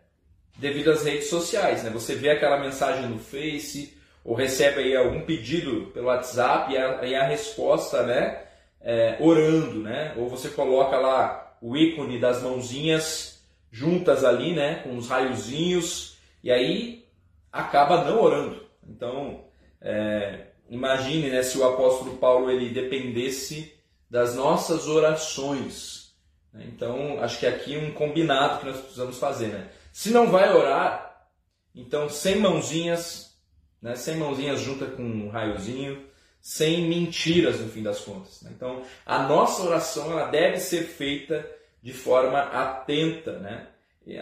devido 0.58 0.92
às 0.92 1.04
redes 1.04 1.28
sociais, 1.28 1.84
né? 1.84 1.90
Você 1.90 2.16
vê 2.16 2.30
aquela 2.30 2.58
mensagem 2.58 3.10
no 3.10 3.20
Face 3.20 3.98
ou 4.24 4.34
recebe 4.34 4.80
aí 4.80 4.96
algum 4.96 5.26
pedido 5.26 5.88
pelo 5.94 6.08
WhatsApp 6.08 6.72
e 6.72 6.78
a, 6.78 7.06
e 7.06 7.16
a 7.16 7.28
resposta, 7.28 8.04
né? 8.04 8.44
É, 8.80 9.18
orando, 9.20 9.82
né? 9.82 10.14
Ou 10.16 10.30
você 10.30 10.48
coloca 10.48 10.96
lá 10.96 11.58
o 11.62 11.76
ícone 11.76 12.18
das 12.18 12.42
mãozinhas 12.42 13.44
juntas 13.70 14.24
ali, 14.24 14.54
né, 14.54 14.76
com 14.84 14.96
os 14.96 15.10
raiozinhos, 15.10 16.16
e 16.42 16.50
aí 16.50 17.06
acaba 17.52 18.06
não 18.06 18.22
orando. 18.22 18.64
Então, 18.88 19.46
é, 19.82 20.48
imagine 20.70 21.30
né, 21.30 21.44
se 21.44 21.58
o 21.58 21.68
apóstolo 21.68 22.16
Paulo 22.18 22.50
ele 22.50 22.70
dependesse 22.70 23.74
das 24.14 24.36
nossas 24.36 24.88
orações. 24.88 26.14
Né? 26.54 26.66
Então, 26.68 27.20
acho 27.20 27.40
que 27.40 27.48
aqui 27.48 27.76
um 27.76 27.92
combinado 27.92 28.60
que 28.60 28.68
nós 28.68 28.80
precisamos 28.80 29.18
fazer. 29.18 29.48
Né? 29.48 29.68
Se 29.92 30.12
não 30.12 30.30
vai 30.30 30.54
orar, 30.54 31.28
então 31.74 32.08
sem 32.08 32.36
mãozinhas, 32.36 33.36
né, 33.82 33.96
sem 33.96 34.16
mãozinhas 34.16 34.62
junta 34.62 34.86
com 34.86 35.02
um 35.02 35.30
raiozinho, 35.30 36.06
sem 36.40 36.88
mentiras 36.88 37.60
no 37.60 37.70
fim 37.70 37.82
das 37.82 38.02
contas. 38.02 38.44
Né? 38.44 38.52
Então, 38.56 38.84
a 39.04 39.24
nossa 39.24 39.64
oração 39.64 40.12
ela 40.12 40.30
deve 40.30 40.60
ser 40.60 40.84
feita 40.84 41.44
de 41.82 41.92
forma 41.92 42.38
atenta, 42.38 43.40
né? 43.40 43.68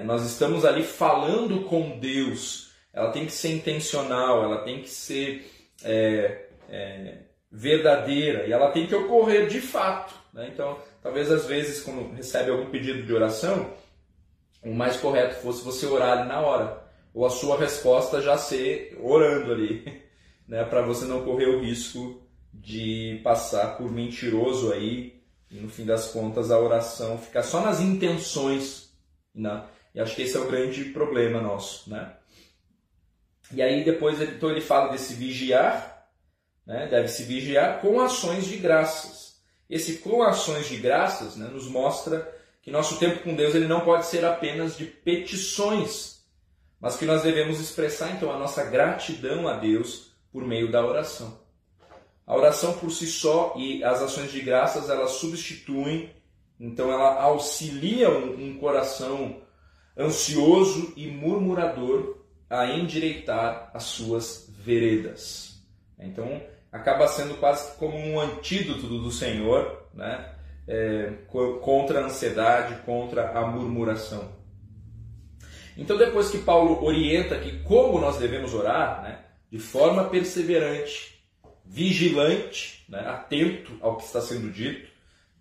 Nós 0.05 0.23
estamos 0.23 0.63
ali 0.63 0.83
falando 0.83 1.65
com 1.65 1.99
Deus. 1.99 2.71
Ela 2.93 3.11
tem 3.11 3.25
que 3.25 3.31
ser 3.31 3.49
intencional, 3.49 4.43
ela 4.43 4.63
tem 4.63 4.81
que 4.81 4.89
ser 4.89 5.51
é, 5.83 6.45
é, 6.69 7.17
verdadeira 7.51 8.47
e 8.47 8.53
ela 8.53 8.71
tem 8.71 8.87
que 8.87 8.95
ocorrer 8.95 9.47
de 9.47 9.59
fato. 9.59 10.13
Né? 10.33 10.49
Então, 10.53 10.79
talvez 11.01 11.29
às 11.31 11.45
vezes, 11.45 11.81
quando 11.81 12.13
recebe 12.13 12.49
algum 12.49 12.69
pedido 12.69 13.03
de 13.03 13.13
oração, 13.13 13.73
o 14.63 14.73
mais 14.73 14.97
correto 14.97 15.41
fosse 15.41 15.63
você 15.63 15.85
orar 15.85 16.19
ali 16.19 16.29
na 16.29 16.39
hora, 16.39 16.83
ou 17.13 17.25
a 17.25 17.29
sua 17.29 17.57
resposta 17.57 18.21
já 18.21 18.37
ser 18.37 18.97
orando 19.01 19.51
ali, 19.51 20.01
né? 20.47 20.63
para 20.63 20.81
você 20.81 21.05
não 21.05 21.25
correr 21.25 21.47
o 21.47 21.61
risco 21.61 22.21
de 22.53 23.19
passar 23.23 23.77
por 23.77 23.91
mentiroso 23.91 24.71
aí 24.71 25.21
e 25.49 25.59
no 25.59 25.69
fim 25.69 25.85
das 25.85 26.07
contas 26.07 26.49
a 26.49 26.59
oração 26.59 27.17
fica 27.17 27.43
só 27.43 27.61
nas 27.61 27.81
intenções. 27.81 28.93
Né? 29.35 29.63
E 29.93 29.99
acho 29.99 30.15
que 30.15 30.21
esse 30.21 30.37
é 30.37 30.39
o 30.39 30.47
grande 30.47 30.85
problema 30.85 31.41
nosso. 31.41 31.89
Né? 31.89 32.13
E 33.53 33.61
aí 33.61 33.83
depois 33.83 34.21
então 34.21 34.49
ele 34.49 34.61
fala 34.61 34.91
desse 34.91 35.13
vigiar, 35.13 36.00
né? 36.71 36.87
deve 36.87 37.09
se 37.09 37.23
vigiar 37.23 37.81
com 37.81 37.99
ações 37.99 38.45
de 38.45 38.55
graças. 38.55 39.35
Esse 39.69 39.97
com 39.97 40.23
ações 40.23 40.69
de 40.69 40.77
graças 40.77 41.35
né, 41.35 41.47
nos 41.47 41.67
mostra 41.67 42.33
que 42.61 42.71
nosso 42.71 42.97
tempo 42.97 43.23
com 43.23 43.35
Deus 43.35 43.53
ele 43.53 43.67
não 43.67 43.81
pode 43.81 44.05
ser 44.05 44.23
apenas 44.23 44.77
de 44.77 44.85
petições, 44.85 46.21
mas 46.79 46.95
que 46.95 47.05
nós 47.05 47.23
devemos 47.23 47.59
expressar 47.59 48.11
então 48.11 48.31
a 48.31 48.39
nossa 48.39 48.63
gratidão 48.63 49.49
a 49.49 49.57
Deus 49.57 50.13
por 50.31 50.45
meio 50.45 50.71
da 50.71 50.85
oração. 50.85 51.41
A 52.25 52.35
oração 52.35 52.77
por 52.77 52.89
si 52.89 53.07
só 53.07 53.53
e 53.57 53.83
as 53.83 54.01
ações 54.01 54.31
de 54.31 54.39
graças 54.39 54.89
elas 54.89 55.11
substituem, 55.11 56.15
então 56.57 56.89
ela 56.89 57.21
auxilia 57.21 58.09
um, 58.09 58.47
um 58.47 58.57
coração 58.57 59.41
ansioso 59.97 60.93
e 60.95 61.07
murmurador 61.07 62.17
a 62.49 62.67
endireitar 62.67 63.71
as 63.73 63.83
suas 63.83 64.47
veredas. 64.49 65.61
Então 65.99 66.41
acaba 66.71 67.07
sendo 67.07 67.35
quase 67.35 67.75
como 67.77 67.97
um 67.97 68.19
antídoto 68.19 68.87
do 68.87 69.11
Senhor, 69.11 69.87
né? 69.93 70.33
É, 70.67 71.11
contra 71.61 71.99
a 71.99 72.05
ansiedade, 72.05 72.81
contra 72.85 73.31
a 73.31 73.45
murmuração. 73.45 74.31
Então, 75.75 75.97
depois 75.97 76.29
que 76.29 76.37
Paulo 76.37 76.83
orienta 76.83 77.39
que 77.39 77.59
como 77.63 77.99
nós 77.99 78.17
devemos 78.17 78.53
orar, 78.53 79.01
né, 79.01 79.19
de 79.51 79.57
forma 79.57 80.05
perseverante, 80.05 81.19
vigilante, 81.65 82.85
né, 82.87 82.99
atento 82.99 83.77
ao 83.81 83.97
que 83.97 84.03
está 84.03 84.21
sendo 84.21 84.51
dito, 84.51 84.89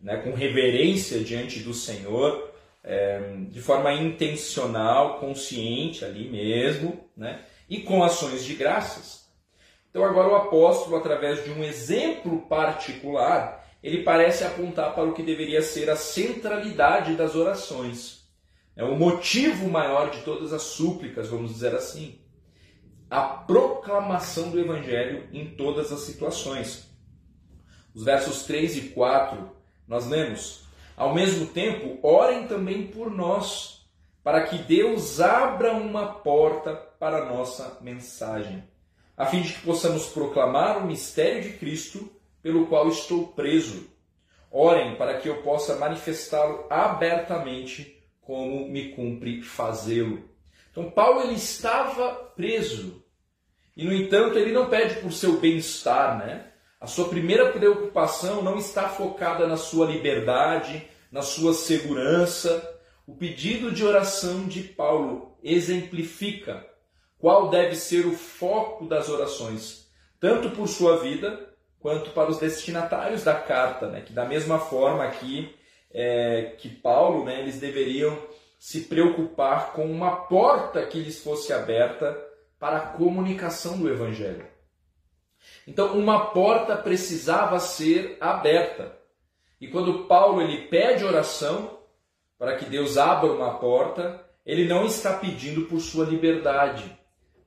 né, 0.00 0.16
com 0.18 0.32
reverência 0.32 1.20
diante 1.20 1.60
do 1.60 1.74
Senhor, 1.74 2.50
é, 2.82 3.20
de 3.50 3.60
forma 3.60 3.92
intencional, 3.92 5.18
consciente 5.20 6.04
ali 6.04 6.28
mesmo, 6.28 7.04
né, 7.16 7.44
e 7.68 7.80
com 7.80 8.02
ações 8.02 8.44
de 8.44 8.54
graças. 8.54 9.19
Então, 9.90 10.04
agora 10.04 10.28
o 10.28 10.36
apóstolo, 10.36 10.96
através 10.96 11.44
de 11.44 11.50
um 11.50 11.64
exemplo 11.64 12.42
particular, 12.42 13.68
ele 13.82 14.04
parece 14.04 14.44
apontar 14.44 14.94
para 14.94 15.08
o 15.08 15.12
que 15.12 15.22
deveria 15.22 15.62
ser 15.62 15.90
a 15.90 15.96
centralidade 15.96 17.16
das 17.16 17.34
orações. 17.34 18.20
É 18.76 18.84
o 18.84 18.96
motivo 18.96 19.68
maior 19.68 20.10
de 20.10 20.22
todas 20.22 20.52
as 20.52 20.62
súplicas, 20.62 21.28
vamos 21.28 21.52
dizer 21.52 21.74
assim. 21.74 22.20
A 23.10 23.20
proclamação 23.20 24.50
do 24.50 24.60
evangelho 24.60 25.28
em 25.32 25.56
todas 25.56 25.92
as 25.92 26.00
situações. 26.00 26.88
Os 27.92 28.04
versos 28.04 28.44
3 28.44 28.76
e 28.76 28.80
4, 28.90 29.50
nós 29.88 30.06
lemos: 30.06 30.66
Ao 30.96 31.12
mesmo 31.12 31.46
tempo, 31.46 31.98
orem 32.06 32.46
também 32.46 32.86
por 32.86 33.10
nós, 33.10 33.88
para 34.22 34.42
que 34.42 34.58
Deus 34.58 35.20
abra 35.20 35.72
uma 35.72 36.06
porta 36.06 36.74
para 36.74 37.22
a 37.22 37.24
nossa 37.24 37.78
mensagem, 37.80 38.62
a 39.20 39.26
fim 39.26 39.42
de 39.42 39.52
que 39.52 39.60
possamos 39.60 40.06
proclamar 40.06 40.78
o 40.78 40.86
mistério 40.86 41.42
de 41.42 41.52
Cristo 41.58 42.10
pelo 42.42 42.68
qual 42.68 42.88
estou 42.88 43.28
preso. 43.28 43.86
Orem 44.50 44.96
para 44.96 45.18
que 45.18 45.28
eu 45.28 45.42
possa 45.42 45.76
manifestá-lo 45.76 46.64
abertamente, 46.70 48.02
como 48.22 48.66
me 48.66 48.92
cumpre 48.92 49.42
fazê-lo. 49.42 50.24
Então, 50.70 50.90
Paulo 50.90 51.20
ele 51.20 51.34
estava 51.34 52.14
preso. 52.34 53.04
E, 53.76 53.84
no 53.84 53.92
entanto, 53.92 54.38
ele 54.38 54.52
não 54.52 54.70
pede 54.70 55.02
por 55.02 55.12
seu 55.12 55.38
bem-estar, 55.38 56.16
né? 56.16 56.46
A 56.80 56.86
sua 56.86 57.10
primeira 57.10 57.52
preocupação 57.52 58.40
não 58.40 58.56
está 58.56 58.88
focada 58.88 59.46
na 59.46 59.58
sua 59.58 59.84
liberdade, 59.84 60.88
na 61.12 61.20
sua 61.20 61.52
segurança. 61.52 62.80
O 63.06 63.14
pedido 63.14 63.70
de 63.70 63.84
oração 63.84 64.46
de 64.46 64.62
Paulo 64.62 65.36
exemplifica 65.42 66.69
qual 67.20 67.48
deve 67.50 67.76
ser 67.76 68.06
o 68.06 68.12
foco 68.12 68.86
das 68.86 69.08
orações, 69.08 69.88
tanto 70.18 70.50
por 70.50 70.66
sua 70.66 70.98
vida 70.98 71.48
quanto 71.78 72.10
para 72.10 72.30
os 72.30 72.38
destinatários 72.38 73.24
da 73.24 73.34
carta, 73.34 73.88
né? 73.88 74.00
que 74.00 74.12
da 74.12 74.24
mesma 74.24 74.58
forma 74.58 75.04
aqui 75.04 75.54
é, 75.92 76.54
que 76.58 76.68
Paulo, 76.68 77.24
né, 77.24 77.40
eles 77.40 77.58
deveriam 77.58 78.16
se 78.58 78.82
preocupar 78.82 79.72
com 79.72 79.84
uma 79.84 80.16
porta 80.26 80.84
que 80.86 81.00
lhes 81.00 81.22
fosse 81.22 81.52
aberta 81.52 82.16
para 82.58 82.76
a 82.76 82.86
comunicação 82.88 83.78
do 83.78 83.88
Evangelho. 83.88 84.46
Então, 85.66 85.98
uma 85.98 86.26
porta 86.26 86.76
precisava 86.76 87.58
ser 87.58 88.18
aberta. 88.20 88.98
E 89.60 89.68
quando 89.68 90.04
Paulo 90.04 90.42
ele 90.42 90.68
pede 90.68 91.04
oração 91.04 91.78
para 92.38 92.56
que 92.56 92.66
Deus 92.66 92.98
abra 92.98 93.32
uma 93.32 93.58
porta, 93.58 94.22
ele 94.44 94.66
não 94.66 94.84
está 94.84 95.14
pedindo 95.14 95.62
por 95.62 95.80
sua 95.80 96.04
liberdade. 96.04 96.99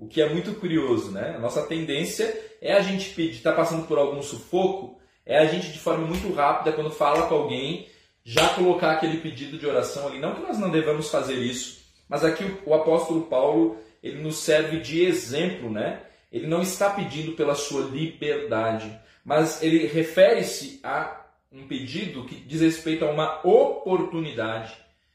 O 0.04 0.08
que 0.10 0.22
é 0.22 0.28
muito 0.28 0.54
curioso, 0.56 1.12
né? 1.12 1.34
A 1.34 1.40
nossa 1.40 1.64
tendência 1.64 2.38
é 2.62 2.74
a 2.74 2.82
gente 2.82 3.12
pedir, 3.12 3.38
está 3.38 3.54
passando 3.54 3.88
por 3.88 3.98
algum 3.98 4.22
sufoco, 4.22 5.00
é 5.26 5.40
a 5.40 5.46
gente 5.46 5.72
de 5.72 5.80
forma 5.80 6.06
muito 6.06 6.30
rápida, 6.34 6.74
quando 6.74 6.92
fala 6.92 7.26
com 7.28 7.36
alguém, 7.36 7.88
já 8.22 8.50
colocar 8.50 8.92
aquele 8.92 9.20
pedido 9.20 9.58
de 9.58 9.66
oração 9.66 10.06
ali. 10.06 10.20
Não 10.20 10.36
que 10.36 10.42
nós 10.42 10.60
não 10.60 10.70
devamos 10.70 11.10
fazer 11.10 11.36
isso, 11.36 11.86
mas 12.10 12.22
aqui 12.26 12.44
o 12.66 12.74
apóstolo 12.74 13.28
Paulo 13.28 13.78
ele 14.04 14.22
nos 14.22 14.40
serve 14.40 14.82
de 14.82 15.06
exemplo, 15.06 15.72
né? 15.72 16.02
Ele 16.30 16.48
não 16.48 16.62
está 16.62 16.90
pedindo 16.90 17.32
pela 17.32 17.56
sua 17.56 17.86
liberdade, 17.86 18.94
mas 19.24 19.64
ele 19.64 19.88
refere-se 19.88 20.82
a 20.84 21.28
um 21.50 21.66
pedido 21.66 22.26
que 22.26 22.36
diz 22.36 22.60
respeito 22.60 23.06
a 23.06 23.10
uma 23.10 23.40
oportunidade 23.48 24.74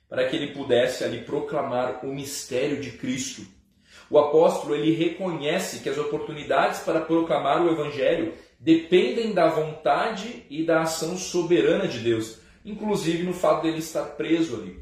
para 0.08 0.26
que 0.26 0.34
ele 0.34 0.54
pudesse 0.54 1.04
ali 1.04 1.20
proclamar 1.20 2.06
o 2.06 2.08
mistério 2.08 2.80
de 2.80 2.92
Cristo. 2.92 3.57
O 4.10 4.18
apóstolo 4.18 4.74
ele 4.74 4.94
reconhece 4.94 5.80
que 5.80 5.88
as 5.88 5.98
oportunidades 5.98 6.80
para 6.80 7.00
proclamar 7.00 7.62
o 7.62 7.70
evangelho 7.70 8.32
dependem 8.58 9.32
da 9.32 9.48
vontade 9.48 10.46
e 10.48 10.64
da 10.64 10.82
ação 10.82 11.16
soberana 11.16 11.86
de 11.86 11.98
Deus, 11.98 12.38
inclusive 12.64 13.22
no 13.22 13.32
fato 13.32 13.62
dele 13.62 13.78
estar 13.78 14.04
preso 14.04 14.56
ali. 14.56 14.78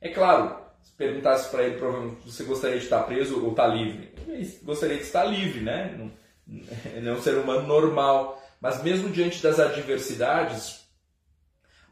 É 0.00 0.08
claro, 0.08 0.56
se 0.82 0.92
perguntasse 0.92 1.50
para 1.50 1.64
ele, 1.64 1.76
provavelmente, 1.76 2.30
você 2.30 2.44
gostaria 2.44 2.78
de 2.78 2.84
estar 2.84 3.02
preso 3.04 3.42
ou 3.42 3.50
estar 3.50 3.68
livre? 3.68 4.12
Ele 4.26 4.58
gostaria 4.62 4.96
de 4.96 5.02
estar 5.02 5.24
livre, 5.24 5.60
né? 5.60 6.10
Ele 6.94 7.08
é 7.08 7.12
um 7.12 7.20
ser 7.20 7.36
humano 7.36 7.66
normal. 7.66 8.42
Mas 8.60 8.82
mesmo 8.82 9.10
diante 9.10 9.42
das 9.42 9.58
adversidades, 9.58 10.82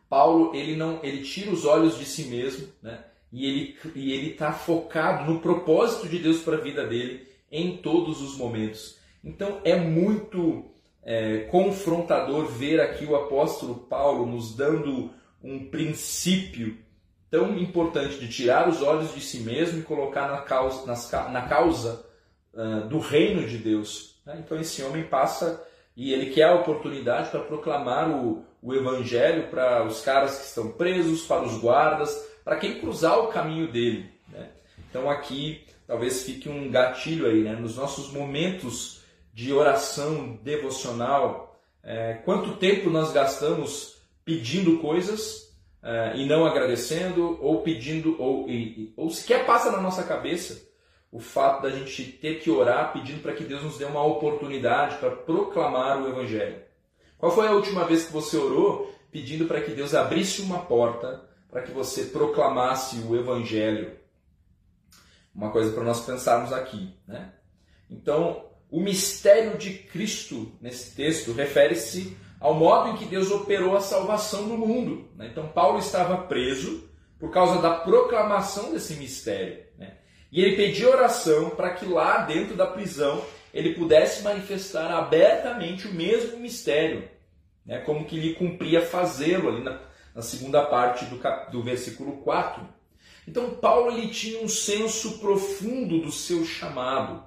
Paulo 0.08 0.54
ele 0.54 0.76
não 0.76 1.00
ele 1.02 1.22
tira 1.22 1.50
os 1.50 1.64
olhos 1.64 1.98
de 1.98 2.04
si 2.04 2.24
mesmo, 2.24 2.68
né? 2.82 3.04
E 3.32 3.46
ele 3.46 3.76
e 3.94 4.12
ele 4.12 4.30
está 4.30 4.52
focado 4.52 5.30
no 5.30 5.40
propósito 5.40 6.08
de 6.08 6.18
Deus 6.18 6.42
para 6.42 6.56
a 6.56 6.60
vida 6.60 6.86
dele 6.86 7.26
em 7.50 7.76
todos 7.78 8.20
os 8.20 8.36
momentos. 8.36 8.98
Então 9.22 9.60
é 9.64 9.76
muito 9.76 10.70
é, 11.02 11.40
confrontador 11.50 12.46
ver 12.46 12.80
aqui 12.80 13.04
o 13.04 13.16
apóstolo 13.16 13.74
Paulo 13.74 14.26
nos 14.26 14.54
dando 14.54 15.10
um 15.42 15.70
princípio 15.70 16.76
tão 17.30 17.56
importante 17.56 18.18
de 18.18 18.28
tirar 18.28 18.68
os 18.68 18.82
olhos 18.82 19.14
de 19.14 19.20
si 19.20 19.40
mesmo 19.40 19.78
e 19.78 19.84
colocar 19.84 20.28
na 20.28 20.38
causa, 20.38 20.84
nas, 20.86 21.10
na 21.30 21.42
causa 21.42 22.04
uh, 22.52 22.88
do 22.88 22.98
reino 22.98 23.46
de 23.46 23.56
Deus. 23.56 24.20
Né? 24.26 24.42
Então 24.44 24.58
esse 24.58 24.82
homem 24.82 25.04
passa 25.04 25.64
e 25.96 26.12
ele 26.12 26.30
quer 26.30 26.44
a 26.44 26.54
oportunidade 26.54 27.30
para 27.30 27.40
proclamar 27.40 28.10
o, 28.10 28.44
o 28.60 28.74
evangelho 28.74 29.48
para 29.48 29.84
os 29.84 30.00
caras 30.02 30.38
que 30.38 30.46
estão 30.46 30.72
presos, 30.72 31.22
para 31.22 31.44
os 31.44 31.58
guardas, 31.60 32.29
para 32.50 32.58
quem 32.58 32.80
cruzar 32.80 33.16
o 33.20 33.28
caminho 33.28 33.70
dele. 33.70 34.10
Né? 34.28 34.48
Então 34.76 35.08
aqui 35.08 35.64
talvez 35.86 36.24
fique 36.24 36.48
um 36.48 36.68
gatilho 36.68 37.28
aí, 37.28 37.44
né? 37.44 37.52
nos 37.52 37.76
nossos 37.76 38.12
momentos 38.12 39.02
de 39.32 39.52
oração 39.52 40.36
devocional, 40.42 41.62
é, 41.80 42.14
quanto 42.24 42.56
tempo 42.56 42.90
nós 42.90 43.12
gastamos 43.12 44.02
pedindo 44.24 44.78
coisas 44.78 45.56
é, 45.80 46.16
e 46.16 46.26
não 46.26 46.44
agradecendo, 46.44 47.38
ou 47.40 47.62
pedindo, 47.62 48.20
ou, 48.20 48.50
e, 48.50 48.92
ou 48.96 49.10
sequer 49.10 49.46
passa 49.46 49.70
na 49.70 49.80
nossa 49.80 50.02
cabeça 50.02 50.60
o 51.12 51.20
fato 51.20 51.62
da 51.62 51.70
gente 51.70 52.02
ter 52.02 52.40
que 52.40 52.50
orar 52.50 52.92
pedindo 52.92 53.22
para 53.22 53.32
que 53.32 53.44
Deus 53.44 53.62
nos 53.62 53.78
dê 53.78 53.84
uma 53.84 54.04
oportunidade 54.04 54.96
para 54.96 55.10
proclamar 55.12 56.02
o 56.02 56.08
Evangelho. 56.08 56.60
Qual 57.16 57.30
foi 57.30 57.46
a 57.46 57.52
última 57.52 57.84
vez 57.84 58.06
que 58.06 58.12
você 58.12 58.36
orou 58.36 58.92
pedindo 59.12 59.44
para 59.44 59.60
que 59.60 59.70
Deus 59.70 59.94
abrisse 59.94 60.42
uma 60.42 60.58
porta 60.58 61.29
para 61.50 61.62
que 61.62 61.72
você 61.72 62.04
proclamasse 62.04 62.98
o 63.00 63.16
Evangelho. 63.16 63.96
Uma 65.34 65.50
coisa 65.50 65.72
para 65.72 65.84
nós 65.84 66.04
pensarmos 66.04 66.52
aqui. 66.52 66.94
Né? 67.06 67.32
Então, 67.90 68.46
o 68.70 68.80
mistério 68.80 69.58
de 69.58 69.72
Cristo 69.72 70.52
nesse 70.60 70.94
texto 70.94 71.32
refere-se 71.32 72.16
ao 72.38 72.54
modo 72.54 72.90
em 72.90 72.96
que 72.96 73.04
Deus 73.04 73.30
operou 73.30 73.76
a 73.76 73.80
salvação 73.80 74.46
no 74.46 74.56
mundo. 74.56 75.08
Né? 75.16 75.28
Então, 75.30 75.48
Paulo 75.48 75.78
estava 75.78 76.16
preso 76.18 76.88
por 77.18 77.30
causa 77.30 77.60
da 77.60 77.78
proclamação 77.80 78.72
desse 78.72 78.94
mistério. 78.94 79.64
Né? 79.76 79.98
E 80.32 80.40
ele 80.40 80.56
pediu 80.56 80.90
oração 80.90 81.50
para 81.50 81.70
que 81.74 81.84
lá 81.84 82.18
dentro 82.18 82.56
da 82.56 82.66
prisão 82.66 83.22
ele 83.52 83.74
pudesse 83.74 84.22
manifestar 84.22 84.90
abertamente 84.92 85.88
o 85.88 85.92
mesmo 85.92 86.38
mistério, 86.38 87.08
né? 87.66 87.80
como 87.80 88.04
que 88.04 88.18
lhe 88.18 88.34
cumpria 88.34 88.80
fazê-lo 88.80 89.48
ali 89.48 89.62
na, 89.62 89.89
na 90.20 90.22
segunda 90.22 90.62
parte 90.66 91.06
do, 91.06 91.16
cap... 91.16 91.50
do 91.50 91.62
versículo 91.62 92.18
4. 92.18 92.62
Então, 93.26 93.54
Paulo 93.54 93.90
ele 93.90 94.08
tinha 94.08 94.42
um 94.42 94.48
senso 94.48 95.18
profundo 95.18 95.98
do 96.02 96.12
seu 96.12 96.44
chamado. 96.44 97.24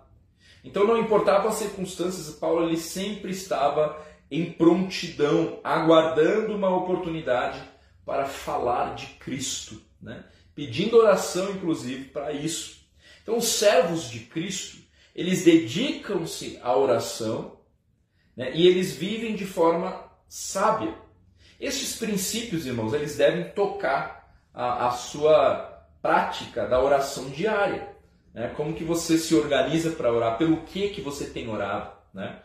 Então, 0.64 0.86
não 0.86 0.96
importava 0.96 1.50
as 1.50 1.56
circunstâncias, 1.56 2.36
Paulo 2.36 2.68
ele 2.68 2.78
sempre 2.78 3.32
estava 3.32 4.00
em 4.30 4.52
prontidão, 4.52 5.60
aguardando 5.64 6.56
uma 6.56 6.70
oportunidade 6.70 7.64
para 8.06 8.26
falar 8.26 8.94
de 8.94 9.08
Cristo. 9.16 9.82
né? 10.00 10.24
pedindo 10.54 10.98
oração, 10.98 11.50
inclusive, 11.50 12.06
para 12.06 12.32
isso. 12.32 12.86
Então, 13.24 13.38
os 13.38 13.46
servos 13.46 14.08
de 14.08 14.20
Cristo, 14.20 14.78
eles 15.16 15.44
dedicam-se 15.44 16.60
à 16.62 16.78
oração 16.78 17.58
né? 18.38 18.52
e 18.54 18.68
eles 18.68 18.94
vivem 18.94 19.36
de 19.36 19.48
forma 19.48 20.12
sábia. 20.28 21.03
Estes 21.64 21.96
princípios, 21.96 22.66
irmãos, 22.66 22.94
eles 22.94 23.16
devem 23.16 23.50
tocar 23.52 24.36
a, 24.54 24.88
a 24.88 24.92
sua 24.92 25.88
prática 26.02 26.68
da 26.68 26.84
oração 26.84 27.30
diária. 27.30 27.88
Né? 28.34 28.50
Como 28.50 28.74
que 28.74 28.84
você 28.84 29.18
se 29.18 29.34
organiza 29.34 29.92
para 29.92 30.12
orar? 30.12 30.38
Pelo 30.38 30.64
que 30.64 30.90
que 30.90 31.00
você 31.00 31.24
tem 31.24 31.48
orado? 31.48 31.90
Né? 32.14 32.38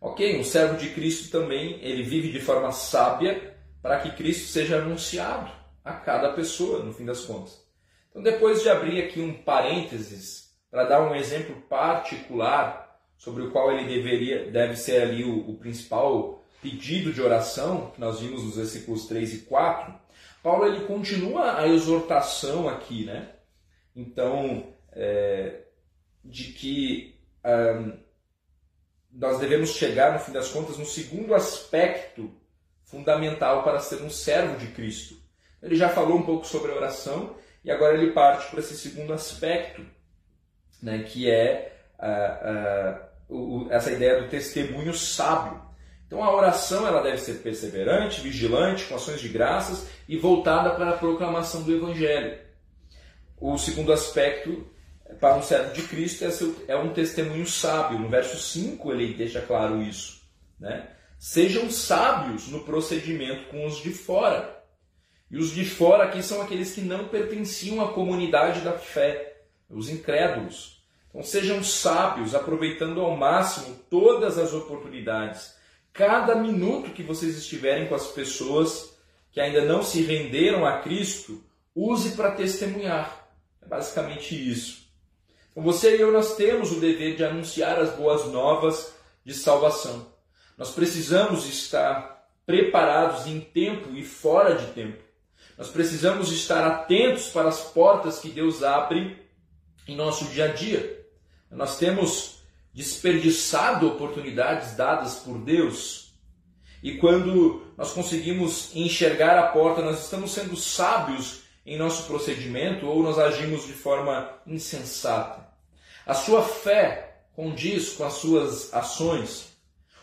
Ok, 0.00 0.36
um 0.36 0.42
servo 0.42 0.76
de 0.76 0.90
Cristo 0.90 1.30
também, 1.30 1.78
ele 1.80 2.02
vive 2.02 2.32
de 2.32 2.40
forma 2.40 2.72
sábia 2.72 3.56
para 3.80 4.00
que 4.00 4.16
Cristo 4.16 4.48
seja 4.48 4.78
anunciado 4.78 5.52
a 5.84 5.92
cada 5.92 6.32
pessoa, 6.32 6.82
no 6.82 6.92
fim 6.92 7.04
das 7.04 7.20
contas. 7.20 7.64
Então, 8.10 8.20
depois 8.20 8.64
de 8.64 8.68
abrir 8.68 9.00
aqui 9.00 9.20
um 9.20 9.44
parênteses 9.44 10.56
para 10.72 10.86
dar 10.86 11.02
um 11.02 11.14
exemplo 11.14 11.54
particular 11.68 13.00
sobre 13.16 13.44
o 13.44 13.52
qual 13.52 13.70
ele 13.70 13.86
deveria, 13.86 14.50
deve 14.50 14.74
ser 14.74 15.02
ali 15.02 15.22
o, 15.22 15.50
o 15.50 15.56
principal 15.56 16.39
pedido 16.60 17.12
de 17.12 17.20
oração, 17.20 17.90
que 17.94 18.00
nós 18.00 18.20
vimos 18.20 18.44
nos 18.44 18.56
versículos 18.56 19.06
3 19.06 19.34
e 19.34 19.38
4, 19.40 19.94
Paulo 20.42 20.66
ele 20.66 20.86
continua 20.86 21.58
a 21.58 21.68
exortação 21.68 22.68
aqui, 22.68 23.04
né? 23.04 23.30
Então, 23.94 24.72
é, 24.92 25.62
de 26.24 26.52
que 26.52 27.20
um, 27.44 27.98
nós 29.12 29.38
devemos 29.38 29.70
chegar, 29.70 30.12
no 30.12 30.18
fim 30.18 30.32
das 30.32 30.48
contas, 30.48 30.78
no 30.78 30.86
segundo 30.86 31.34
aspecto 31.34 32.30
fundamental 32.84 33.62
para 33.62 33.80
ser 33.80 34.02
um 34.02 34.10
servo 34.10 34.56
de 34.56 34.68
Cristo. 34.68 35.16
Ele 35.62 35.76
já 35.76 35.88
falou 35.88 36.16
um 36.16 36.22
pouco 36.22 36.46
sobre 36.46 36.72
a 36.72 36.76
oração 36.76 37.36
e 37.64 37.70
agora 37.70 37.94
ele 37.94 38.12
parte 38.12 38.50
para 38.50 38.60
esse 38.60 38.76
segundo 38.76 39.12
aspecto, 39.12 39.84
né, 40.82 41.02
que 41.02 41.30
é 41.30 41.84
uh, 41.98 43.32
uh, 43.32 43.66
o, 43.66 43.70
essa 43.70 43.92
ideia 43.92 44.22
do 44.22 44.28
testemunho 44.28 44.94
sábio. 44.94 45.69
Então 46.10 46.24
a 46.24 46.34
oração 46.34 46.88
ela 46.88 47.00
deve 47.00 47.18
ser 47.18 47.34
perseverante, 47.34 48.20
vigilante, 48.20 48.86
com 48.86 48.96
ações 48.96 49.20
de 49.20 49.28
graças 49.28 49.86
e 50.08 50.16
voltada 50.16 50.70
para 50.70 50.90
a 50.90 50.96
proclamação 50.98 51.62
do 51.62 51.72
Evangelho. 51.72 52.36
O 53.40 53.56
segundo 53.56 53.92
aspecto 53.92 54.66
para 55.20 55.36
um 55.36 55.42
servo 55.42 55.72
de 55.72 55.82
Cristo 55.84 56.24
é, 56.24 56.72
é 56.72 56.76
um 56.76 56.92
testemunho 56.92 57.46
sábio. 57.46 57.96
No 57.96 58.08
verso 58.08 58.36
5 58.36 58.90
ele 58.90 59.14
deixa 59.14 59.40
claro 59.40 59.80
isso. 59.80 60.20
Né? 60.58 60.88
Sejam 61.16 61.70
sábios 61.70 62.48
no 62.48 62.64
procedimento 62.64 63.48
com 63.48 63.64
os 63.64 63.76
de 63.80 63.92
fora. 63.92 64.64
E 65.30 65.38
os 65.38 65.52
de 65.52 65.64
fora 65.64 66.02
aqui 66.02 66.24
são 66.24 66.42
aqueles 66.42 66.74
que 66.74 66.80
não 66.80 67.06
pertenciam 67.06 67.80
à 67.84 67.92
comunidade 67.92 68.62
da 68.62 68.72
fé, 68.72 69.44
os 69.68 69.88
incrédulos. 69.88 70.82
Então 71.08 71.22
sejam 71.22 71.62
sábios, 71.62 72.34
aproveitando 72.34 73.00
ao 73.00 73.16
máximo 73.16 73.76
todas 73.88 74.38
as 74.38 74.52
oportunidades. 74.52 75.59
Cada 75.92 76.34
minuto 76.34 76.90
que 76.90 77.02
vocês 77.02 77.36
estiverem 77.36 77.86
com 77.86 77.94
as 77.94 78.08
pessoas 78.08 78.94
que 79.32 79.40
ainda 79.40 79.64
não 79.64 79.82
se 79.82 80.02
renderam 80.02 80.66
a 80.66 80.78
Cristo, 80.78 81.42
use 81.74 82.12
para 82.12 82.32
testemunhar. 82.32 83.28
É 83.62 83.66
basicamente 83.66 84.34
isso. 84.34 84.88
Então 85.50 85.62
você 85.62 85.96
e 85.96 86.00
eu 86.00 86.12
nós 86.12 86.36
temos 86.36 86.72
o 86.72 86.80
dever 86.80 87.16
de 87.16 87.24
anunciar 87.24 87.78
as 87.78 87.94
boas 87.94 88.26
novas 88.26 88.94
de 89.24 89.34
salvação. 89.34 90.06
Nós 90.56 90.70
precisamos 90.70 91.46
estar 91.46 92.28
preparados 92.44 93.26
em 93.26 93.40
tempo 93.40 93.90
e 93.94 94.04
fora 94.04 94.56
de 94.56 94.72
tempo. 94.72 95.02
Nós 95.56 95.68
precisamos 95.68 96.32
estar 96.32 96.66
atentos 96.66 97.28
para 97.28 97.48
as 97.48 97.60
portas 97.60 98.18
que 98.18 98.30
Deus 98.30 98.62
abre 98.62 99.18
em 99.86 99.96
nosso 99.96 100.24
dia 100.26 100.46
a 100.46 100.48
dia. 100.48 101.06
Nós 101.50 101.78
temos 101.78 102.39
desperdiçado 102.72 103.86
oportunidades 103.86 104.76
dadas 104.76 105.16
por 105.16 105.38
Deus. 105.38 106.14
E 106.82 106.96
quando 106.96 107.66
nós 107.76 107.92
conseguimos 107.92 108.74
enxergar 108.74 109.38
a 109.38 109.48
porta, 109.48 109.82
nós 109.82 110.04
estamos 110.04 110.30
sendo 110.30 110.56
sábios 110.56 111.42
em 111.66 111.76
nosso 111.76 112.06
procedimento 112.06 112.86
ou 112.86 113.02
nós 113.02 113.18
agimos 113.18 113.66
de 113.66 113.72
forma 113.72 114.30
insensata. 114.46 115.48
A 116.06 116.14
sua 116.14 116.42
fé 116.42 117.22
condiz 117.34 117.90
com 117.90 118.04
as 118.04 118.14
suas 118.14 118.72
ações. 118.72 119.50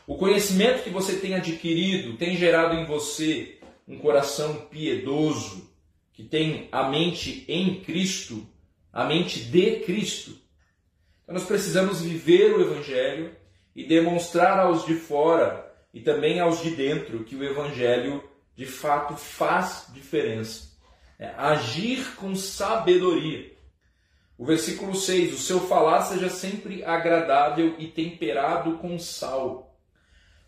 O 0.06 0.16
conhecimento 0.16 0.84
que 0.84 0.90
você 0.90 1.18
tem 1.18 1.36
adquirido 1.36 2.18
tem 2.18 2.38
gerado 2.38 2.76
em 2.76 2.86
você 2.86 3.60
um 3.88 3.98
coração 3.98 4.68
piedoso, 4.70 5.70
que 6.14 6.24
tem 6.24 6.68
a 6.72 6.90
mente 6.90 7.46
em 7.48 7.82
Cristo, 7.82 8.48
a 8.92 9.04
mente 9.06 9.40
de 9.40 9.82
Cristo. 9.82 10.47
Então 11.28 11.36
nós 11.36 11.46
precisamos 11.46 12.02
viver 12.02 12.54
o 12.54 12.62
Evangelho 12.62 13.36
e 13.76 13.86
demonstrar 13.86 14.58
aos 14.60 14.86
de 14.86 14.96
fora 14.96 15.70
e 15.94 16.00
também 16.00 16.40
aos 16.40 16.62
de 16.62 16.72
dentro 16.72 17.26
que 17.26 17.36
o 17.36 17.44
Evangelho 17.44 18.24
de 18.56 18.66
fato 18.66 19.14
faz 19.18 19.88
diferença. 19.94 20.72
É 21.20 21.28
agir 21.38 22.16
com 22.16 22.34
sabedoria. 22.34 23.52
O 24.38 24.46
versículo 24.46 24.96
6: 24.96 25.34
O 25.34 25.38
seu 25.38 25.60
falar 25.60 26.04
seja 26.04 26.30
sempre 26.30 26.82
agradável 26.86 27.76
e 27.78 27.88
temperado 27.88 28.78
com 28.78 28.98
sal. 28.98 29.76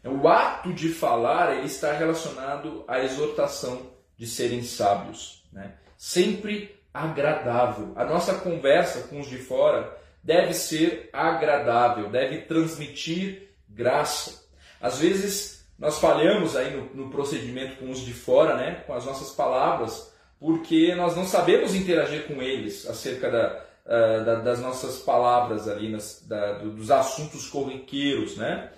O 0.01 0.29
ato 0.29 0.73
de 0.73 0.87
falar 0.87 1.57
ele 1.57 1.65
está 1.65 1.91
relacionado 1.91 2.85
à 2.87 3.01
exortação 3.01 3.91
de 4.15 4.25
serem 4.25 4.63
sábios. 4.63 5.43
Né? 5.51 5.73
Sempre 5.97 6.79
agradável. 6.93 7.91
A 7.97 8.05
nossa 8.05 8.35
conversa 8.35 9.09
com 9.09 9.19
os 9.19 9.27
de 9.27 9.39
fora 9.39 9.99
deve 10.23 10.53
ser 10.53 11.09
agradável, 11.13 12.09
deve 12.09 12.39
transmitir 12.39 13.49
graça. 13.67 14.47
Às 14.81 14.99
vezes 14.99 15.65
nós 15.77 15.97
falhamos 15.99 16.55
aí 16.55 16.75
no, 16.75 17.05
no 17.05 17.09
procedimento 17.09 17.77
com 17.77 17.89
os 17.89 18.01
de 18.01 18.13
fora, 18.13 18.55
né? 18.55 18.83
com 18.85 18.93
as 18.93 19.05
nossas 19.05 19.31
palavras, 19.31 20.13
porque 20.39 20.93
nós 20.95 21.15
não 21.15 21.25
sabemos 21.25 21.73
interagir 21.73 22.27
com 22.27 22.41
eles 22.41 22.87
acerca 22.87 23.29
da, 23.29 23.65
uh, 23.85 24.43
das 24.43 24.59
nossas 24.61 24.99
palavras 24.99 25.67
ali, 25.67 25.89
nas, 25.89 26.25
da, 26.27 26.59
dos 26.59 26.91
assuntos 26.91 27.47
corriqueiros, 27.47 28.37
né? 28.37 28.71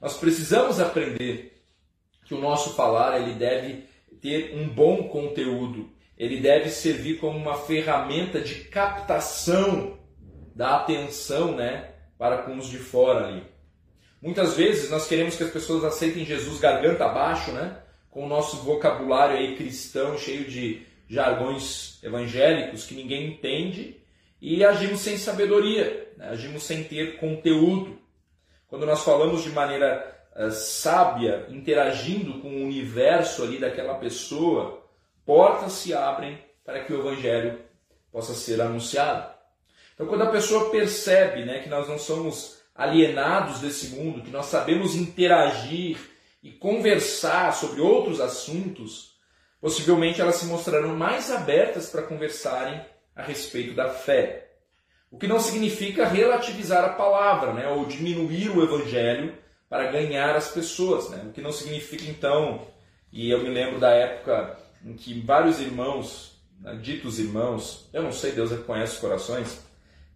Nós 0.00 0.16
precisamos 0.16 0.78
aprender 0.78 1.60
que 2.24 2.34
o 2.34 2.40
nosso 2.40 2.74
falar 2.74 3.20
ele 3.20 3.34
deve 3.34 3.84
ter 4.20 4.54
um 4.54 4.68
bom 4.68 5.08
conteúdo, 5.08 5.90
ele 6.16 6.40
deve 6.40 6.70
servir 6.70 7.18
como 7.18 7.36
uma 7.36 7.54
ferramenta 7.54 8.40
de 8.40 8.64
captação 8.64 9.97
da 10.58 10.74
atenção, 10.74 11.54
né, 11.54 11.92
para 12.18 12.38
com 12.38 12.58
os 12.58 12.66
de 12.66 12.78
fora 12.78 13.28
ali. 13.28 13.44
Muitas 14.20 14.56
vezes 14.56 14.90
nós 14.90 15.06
queremos 15.06 15.36
que 15.36 15.44
as 15.44 15.52
pessoas 15.52 15.84
aceitem 15.84 16.24
Jesus 16.24 16.58
garganta 16.58 17.04
abaixo, 17.04 17.52
né, 17.52 17.78
com 18.10 18.24
o 18.24 18.28
nosso 18.28 18.56
vocabulário 18.56 19.36
aí 19.36 19.56
cristão 19.56 20.18
cheio 20.18 20.50
de 20.50 20.84
jargões 21.08 22.02
evangélicos 22.02 22.84
que 22.84 22.96
ninguém 22.96 23.28
entende 23.28 24.02
e 24.42 24.64
agimos 24.64 24.98
sem 24.98 25.16
sabedoria, 25.16 26.12
né? 26.16 26.30
agimos 26.30 26.64
sem 26.64 26.82
ter 26.82 27.18
conteúdo. 27.18 27.96
Quando 28.66 28.84
nós 28.84 29.04
falamos 29.04 29.44
de 29.44 29.50
maneira 29.50 30.26
uh, 30.34 30.50
sábia, 30.50 31.46
interagindo 31.50 32.40
com 32.40 32.48
o 32.48 32.64
universo 32.64 33.44
ali 33.44 33.58
daquela 33.58 33.94
pessoa, 33.94 34.84
portas 35.24 35.72
se 35.74 35.94
abrem 35.94 36.36
para 36.64 36.82
que 36.82 36.92
o 36.92 36.98
evangelho 36.98 37.60
possa 38.10 38.34
ser 38.34 38.60
anunciado. 38.60 39.37
Então, 39.98 40.06
quando 40.06 40.22
a 40.22 40.30
pessoa 40.30 40.70
percebe 40.70 41.44
né, 41.44 41.58
que 41.58 41.68
nós 41.68 41.88
não 41.88 41.98
somos 41.98 42.58
alienados 42.72 43.58
desse 43.58 43.96
mundo, 43.96 44.22
que 44.22 44.30
nós 44.30 44.46
sabemos 44.46 44.94
interagir 44.94 45.98
e 46.40 46.52
conversar 46.52 47.52
sobre 47.52 47.80
outros 47.80 48.20
assuntos, 48.20 49.16
possivelmente 49.60 50.20
elas 50.20 50.36
se 50.36 50.46
mostrarão 50.46 50.96
mais 50.96 51.32
abertas 51.32 51.90
para 51.90 52.02
conversarem 52.02 52.80
a 53.16 53.24
respeito 53.24 53.74
da 53.74 53.90
fé. 53.90 54.52
O 55.10 55.18
que 55.18 55.26
não 55.26 55.40
significa 55.40 56.06
relativizar 56.06 56.84
a 56.84 56.90
palavra, 56.90 57.52
né, 57.52 57.68
ou 57.68 57.84
diminuir 57.84 58.50
o 58.50 58.62
evangelho 58.62 59.36
para 59.68 59.90
ganhar 59.90 60.36
as 60.36 60.48
pessoas. 60.48 61.10
Né? 61.10 61.24
O 61.28 61.32
que 61.32 61.40
não 61.40 61.50
significa, 61.50 62.04
então, 62.04 62.68
e 63.12 63.28
eu 63.28 63.42
me 63.42 63.48
lembro 63.48 63.80
da 63.80 63.90
época 63.90 64.60
em 64.84 64.94
que 64.94 65.20
vários 65.22 65.58
irmãos, 65.58 66.40
né, 66.60 66.78
ditos 66.80 67.18
irmãos, 67.18 67.88
eu 67.92 68.04
não 68.04 68.12
sei, 68.12 68.30
Deus 68.30 68.52
conhece 68.60 68.94
os 68.94 69.00
corações, 69.00 69.66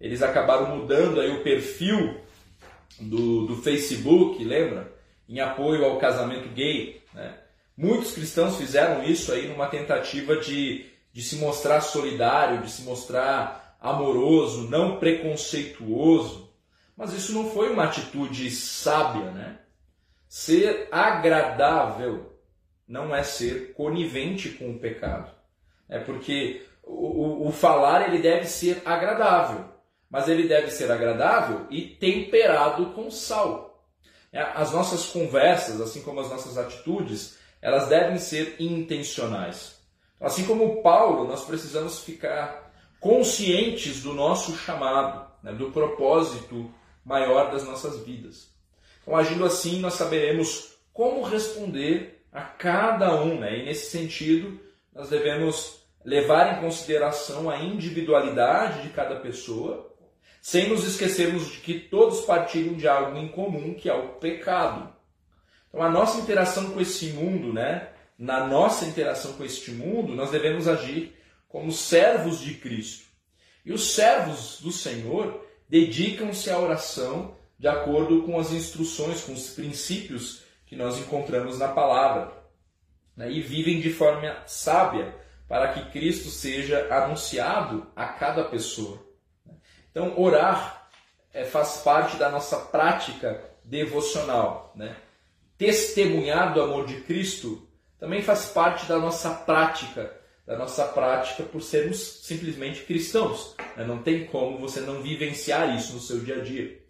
eles 0.02 0.22
acabaram 0.22 0.76
mudando 0.76 1.18
aí 1.18 1.30
o 1.30 1.42
perfil 1.42 2.20
do, 3.00 3.46
do 3.46 3.56
Facebook, 3.56 4.44
lembra? 4.44 4.92
Em 5.26 5.40
apoio 5.40 5.84
ao 5.86 5.98
casamento 5.98 6.50
gay. 6.50 7.00
Né? 7.14 7.34
Muitos 7.74 8.12
cristãos 8.12 8.58
fizeram 8.58 9.02
isso 9.02 9.32
aí 9.32 9.48
numa 9.48 9.68
tentativa 9.68 10.36
de 10.36 10.92
de 11.12 11.22
se 11.22 11.36
mostrar 11.36 11.80
solidário, 11.80 12.62
de 12.62 12.70
se 12.70 12.82
mostrar 12.82 13.76
amoroso, 13.80 14.68
não 14.68 14.98
preconceituoso. 14.98 16.50
Mas 16.96 17.12
isso 17.12 17.32
não 17.32 17.50
foi 17.50 17.70
uma 17.70 17.84
atitude 17.84 18.50
sábia, 18.50 19.30
né? 19.30 19.58
Ser 20.28 20.88
agradável 20.90 22.32
não 22.88 23.14
é 23.14 23.22
ser 23.22 23.74
conivente 23.74 24.50
com 24.50 24.70
o 24.70 24.78
pecado. 24.78 25.30
É 25.88 25.98
porque 25.98 26.62
o, 26.82 27.44
o, 27.44 27.48
o 27.48 27.52
falar 27.52 28.08
ele 28.08 28.22
deve 28.22 28.46
ser 28.46 28.80
agradável, 28.84 29.66
mas 30.12 30.28
ele 30.28 30.46
deve 30.46 30.70
ser 30.70 30.92
agradável 30.92 31.66
e 31.70 31.80
temperado 31.80 32.90
com 32.90 33.10
sal. 33.10 33.82
É, 34.30 34.42
as 34.42 34.70
nossas 34.70 35.06
conversas, 35.06 35.80
assim 35.80 36.02
como 36.02 36.20
as 36.20 36.28
nossas 36.28 36.58
atitudes, 36.58 37.38
elas 37.62 37.88
devem 37.88 38.18
ser 38.18 38.56
intencionais. 38.60 39.80
Assim 40.20 40.44
como 40.44 40.82
Paulo, 40.82 41.26
nós 41.26 41.46
precisamos 41.46 42.00
ficar 42.00 42.70
conscientes 43.00 44.02
do 44.02 44.12
nosso 44.12 44.54
chamado, 44.54 45.26
né, 45.42 45.52
do 45.52 45.72
propósito 45.72 46.70
maior 47.02 47.50
das 47.50 47.64
nossas 47.64 48.04
vidas. 48.04 48.50
Então, 49.00 49.16
agindo 49.16 49.46
assim, 49.46 49.80
nós 49.80 49.94
saberemos 49.94 50.76
como 50.92 51.22
responder 51.22 52.22
a 52.30 52.42
cada 52.42 53.20
um, 53.22 53.40
né? 53.40 53.58
e 53.58 53.64
nesse 53.64 53.90
sentido, 53.90 54.60
nós 54.94 55.08
devemos 55.08 55.82
levar 56.04 56.58
em 56.58 56.60
consideração 56.60 57.48
a 57.48 57.58
individualidade 57.58 58.82
de 58.82 58.90
cada 58.90 59.16
pessoa, 59.16 59.91
sem 60.42 60.68
nos 60.68 60.84
esquecermos 60.84 61.52
de 61.52 61.58
que 61.58 61.78
todos 61.78 62.22
partilham 62.22 62.74
de 62.74 62.88
algo 62.88 63.16
em 63.16 63.28
comum, 63.28 63.74
que 63.74 63.88
é 63.88 63.94
o 63.94 64.08
pecado. 64.14 64.92
Então, 65.68 65.80
a 65.80 65.88
nossa 65.88 66.20
interação 66.20 66.72
com 66.72 66.80
esse 66.80 67.10
mundo, 67.10 67.52
né? 67.52 67.90
na 68.18 68.44
nossa 68.46 68.84
interação 68.84 69.34
com 69.34 69.44
este 69.44 69.70
mundo, 69.70 70.14
nós 70.14 70.32
devemos 70.32 70.66
agir 70.66 71.16
como 71.48 71.70
servos 71.70 72.40
de 72.40 72.54
Cristo. 72.54 73.04
E 73.64 73.72
os 73.72 73.94
servos 73.94 74.60
do 74.60 74.72
Senhor 74.72 75.46
dedicam-se 75.68 76.50
à 76.50 76.58
oração 76.58 77.36
de 77.56 77.68
acordo 77.68 78.22
com 78.22 78.38
as 78.38 78.50
instruções, 78.50 79.20
com 79.22 79.32
os 79.32 79.50
princípios 79.50 80.42
que 80.66 80.74
nós 80.74 80.98
encontramos 80.98 81.60
na 81.60 81.68
palavra. 81.68 82.32
Né? 83.16 83.30
E 83.30 83.40
vivem 83.40 83.80
de 83.80 83.92
forma 83.92 84.42
sábia 84.46 85.14
para 85.48 85.72
que 85.72 85.90
Cristo 85.92 86.30
seja 86.30 86.92
anunciado 86.92 87.86
a 87.94 88.06
cada 88.06 88.42
pessoa. 88.42 89.11
Então, 89.92 90.18
orar 90.18 90.88
é, 91.32 91.44
faz 91.44 91.76
parte 91.84 92.16
da 92.16 92.28
nossa 92.28 92.56
prática 92.56 93.40
devocional. 93.62 94.72
Né? 94.74 94.96
Testemunhar 95.56 96.52
do 96.52 96.60
amor 96.60 96.86
de 96.86 97.00
Cristo 97.02 97.68
também 98.00 98.22
faz 98.22 98.46
parte 98.46 98.86
da 98.86 98.98
nossa 98.98 99.30
prática, 99.30 100.12
da 100.44 100.58
nossa 100.58 100.84
prática 100.86 101.44
por 101.44 101.62
sermos 101.62 102.24
simplesmente 102.24 102.82
cristãos. 102.82 103.54
Né? 103.76 103.84
Não 103.84 104.02
tem 104.02 104.26
como 104.26 104.58
você 104.58 104.80
não 104.80 105.00
vivenciar 105.02 105.76
isso 105.76 105.92
no 105.92 106.00
seu 106.00 106.18
dia 106.18 106.36
a 106.36 106.40
dia. 106.40 106.82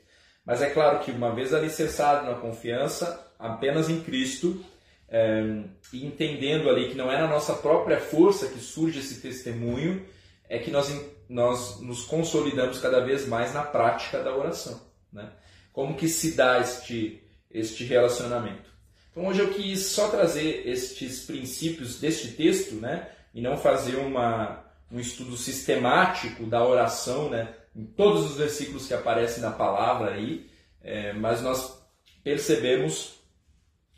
Mas 0.44 0.62
é 0.62 0.70
claro 0.70 1.00
que 1.00 1.10
uma 1.10 1.34
vez 1.34 1.52
alicerçado 1.52 2.26
na 2.26 2.36
confiança 2.36 3.30
apenas 3.38 3.90
em 3.90 4.00
Cristo, 4.00 4.64
é, 5.08 5.64
e 5.92 6.06
entendendo 6.06 6.70
ali 6.70 6.88
que 6.88 6.96
não 6.96 7.12
é 7.12 7.20
na 7.20 7.26
nossa 7.26 7.54
própria 7.54 8.00
força 8.00 8.46
que 8.46 8.58
surge 8.58 9.00
esse 9.00 9.20
testemunho, 9.20 10.06
é 10.48 10.58
que 10.58 10.70
nós, 10.70 10.88
nós 11.28 11.80
nos 11.80 12.04
consolidamos 12.04 12.78
cada 12.78 13.00
vez 13.00 13.26
mais 13.26 13.54
na 13.54 13.62
prática 13.62 14.22
da 14.22 14.34
oração. 14.36 14.80
Né? 15.12 15.30
Como 15.72 15.96
que 15.96 16.08
se 16.08 16.32
dá 16.32 16.60
este, 16.60 17.22
este 17.50 17.84
relacionamento? 17.84 18.70
Então 19.10 19.26
hoje 19.26 19.40
eu 19.40 19.52
quis 19.52 19.86
só 19.86 20.08
trazer 20.08 20.66
estes 20.66 21.24
princípios 21.24 22.00
deste 22.00 22.28
texto, 22.28 22.76
né? 22.76 23.08
E 23.34 23.40
não 23.42 23.56
fazer 23.58 23.96
uma, 23.96 24.64
um 24.90 24.98
estudo 24.98 25.36
sistemático 25.36 26.46
da 26.46 26.66
oração, 26.66 27.28
né? 27.28 27.54
Em 27.76 27.84
todos 27.84 28.30
os 28.30 28.36
versículos 28.36 28.86
que 28.86 28.94
aparecem 28.94 29.42
na 29.42 29.50
palavra 29.50 30.12
aí, 30.12 30.50
é, 30.82 31.12
mas 31.12 31.42
nós 31.42 31.78
percebemos 32.24 33.22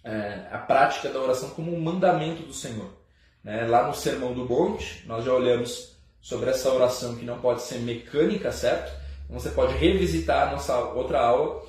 é, 0.03 0.47
a 0.51 0.59
prática 0.59 1.09
da 1.09 1.21
oração 1.21 1.51
como 1.51 1.75
um 1.75 1.81
mandamento 1.81 2.43
do 2.43 2.53
Senhor. 2.53 2.91
Né? 3.43 3.67
Lá 3.67 3.87
no 3.87 3.95
Sermão 3.95 4.33
do 4.33 4.45
Monte, 4.45 5.05
nós 5.07 5.25
já 5.25 5.33
olhamos 5.33 5.94
sobre 6.25 6.49
essa 6.49 6.73
oração 6.73 7.17
que 7.17 7.25
não 7.25 7.39
pode 7.39 7.61
ser 7.61 7.81
mecânica, 7.81 8.51
certo? 8.51 8.91
Então 9.27 9.39
você 9.39 9.51
pode 9.51 9.75
revisitar 9.75 10.49
a 10.49 10.53
nossa 10.53 10.75
outra 10.79 11.21
aula 11.21 11.63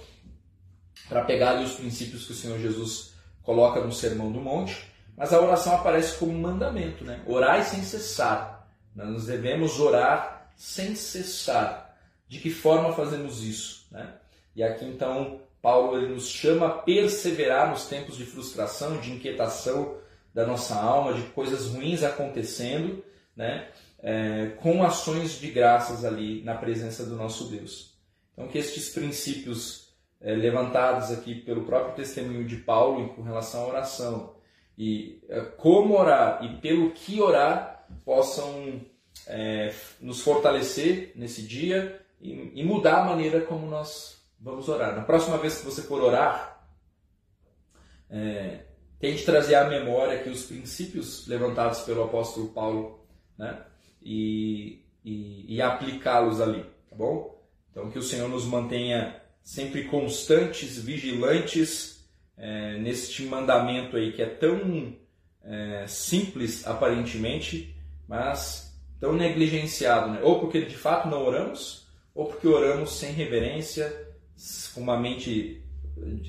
para 1.09 1.25
pegar 1.25 1.59
os 1.59 1.73
princípios 1.73 2.25
que 2.25 2.31
o 2.31 2.35
Senhor 2.35 2.57
Jesus 2.57 3.11
coloca 3.43 3.81
no 3.81 3.91
Sermão 3.91 4.31
do 4.31 4.39
Monte, 4.39 4.89
mas 5.17 5.33
a 5.33 5.41
oração 5.41 5.75
aparece 5.75 6.17
como 6.17 6.31
mandamento, 6.31 7.03
né? 7.03 7.21
Orai 7.27 7.63
sem 7.63 7.83
cessar. 7.83 8.65
Nós 8.95 9.25
devemos 9.25 9.77
orar 9.77 10.49
sem 10.55 10.95
cessar. 10.95 11.93
De 12.29 12.39
que 12.39 12.49
forma 12.49 12.93
fazemos 12.93 13.43
isso? 13.43 13.85
Né? 13.91 14.13
E 14.55 14.63
aqui 14.63 14.85
então 14.85 15.41
Paulo 15.61 15.97
ele 15.97 16.13
nos 16.13 16.29
chama 16.29 16.67
a 16.67 16.71
perseverar 16.71 17.69
nos 17.69 17.87
tempos 17.87 18.15
de 18.15 18.25
frustração, 18.25 19.01
de 19.01 19.11
inquietação 19.11 19.97
da 20.33 20.47
nossa 20.47 20.75
alma, 20.75 21.13
de 21.13 21.23
coisas 21.23 21.67
ruins 21.67 22.03
acontecendo, 22.03 23.03
né? 23.35 23.67
É, 24.07 24.51
com 24.61 24.83
ações 24.83 25.39
de 25.39 25.49
graças 25.49 26.05
ali 26.05 26.43
na 26.43 26.53
presença 26.53 27.03
do 27.03 27.15
nosso 27.15 27.49
Deus. 27.49 27.97
Então 28.33 28.47
que 28.47 28.59
estes 28.59 28.89
princípios 28.89 29.95
é, 30.21 30.35
levantados 30.35 31.09
aqui 31.11 31.33
pelo 31.33 31.65
próprio 31.65 31.95
testemunho 31.95 32.45
de 32.45 32.57
Paulo 32.57 33.15
com 33.15 33.23
relação 33.23 33.63
à 33.63 33.67
oração 33.67 34.35
e 34.77 35.23
é, 35.27 35.41
como 35.41 35.97
orar 35.97 36.43
e 36.43 36.57
pelo 36.57 36.91
que 36.91 37.19
orar 37.19 37.87
possam 38.03 38.79
é, 39.27 39.73
nos 39.99 40.21
fortalecer 40.21 41.11
nesse 41.15 41.41
dia 41.41 41.99
e, 42.21 42.51
e, 42.53 42.63
mudar 42.63 43.01
a 43.01 43.05
maneira 43.05 43.41
como 43.41 43.65
nós 43.67 44.23
vamos 44.39 44.69
orar. 44.69 44.95
Na 44.95 45.03
próxima 45.03 45.37
vez 45.37 45.59
que 45.59 45.65
você 45.65 45.81
for 45.81 46.01
orar, 46.01 46.67
é, 48.09 48.65
tente 48.99 49.25
trazer 49.25 49.55
à 49.55 49.67
memória 49.67 50.21
que 50.21 50.29
os 50.29 50.45
princípios 50.45 51.27
levantados 51.27 51.81
pelo 51.81 52.03
apóstolo 52.03 52.49
Paulo 52.49 53.05
né, 53.37 53.63
e, 54.05 54.85
e, 55.03 55.55
e 55.55 55.61
aplicá-los 55.61 56.39
ali, 56.39 56.63
tá 56.89 56.95
bom? 56.95 57.43
Então 57.71 57.89
que 57.89 57.97
o 57.97 58.03
Senhor 58.03 58.29
nos 58.29 58.45
mantenha 58.45 59.19
sempre 59.43 59.85
constantes, 59.85 60.77
vigilantes 60.77 62.05
é, 62.37 62.77
neste 62.77 63.23
mandamento 63.23 63.97
aí 63.97 64.13
que 64.13 64.21
é 64.21 64.27
tão 64.27 64.95
é, 65.43 65.85
simples 65.87 66.65
aparentemente, 66.67 67.75
mas 68.07 68.73
tão 68.99 69.13
negligenciado, 69.13 70.11
né? 70.11 70.19
ou 70.23 70.39
porque 70.39 70.61
de 70.61 70.75
fato 70.77 71.09
não 71.09 71.23
oramos, 71.25 71.87
ou 72.13 72.27
porque 72.27 72.47
oramos 72.47 72.91
sem 72.91 73.11
reverência, 73.11 74.05
com 74.73 74.81
uma 74.81 74.97
mente 74.97 75.61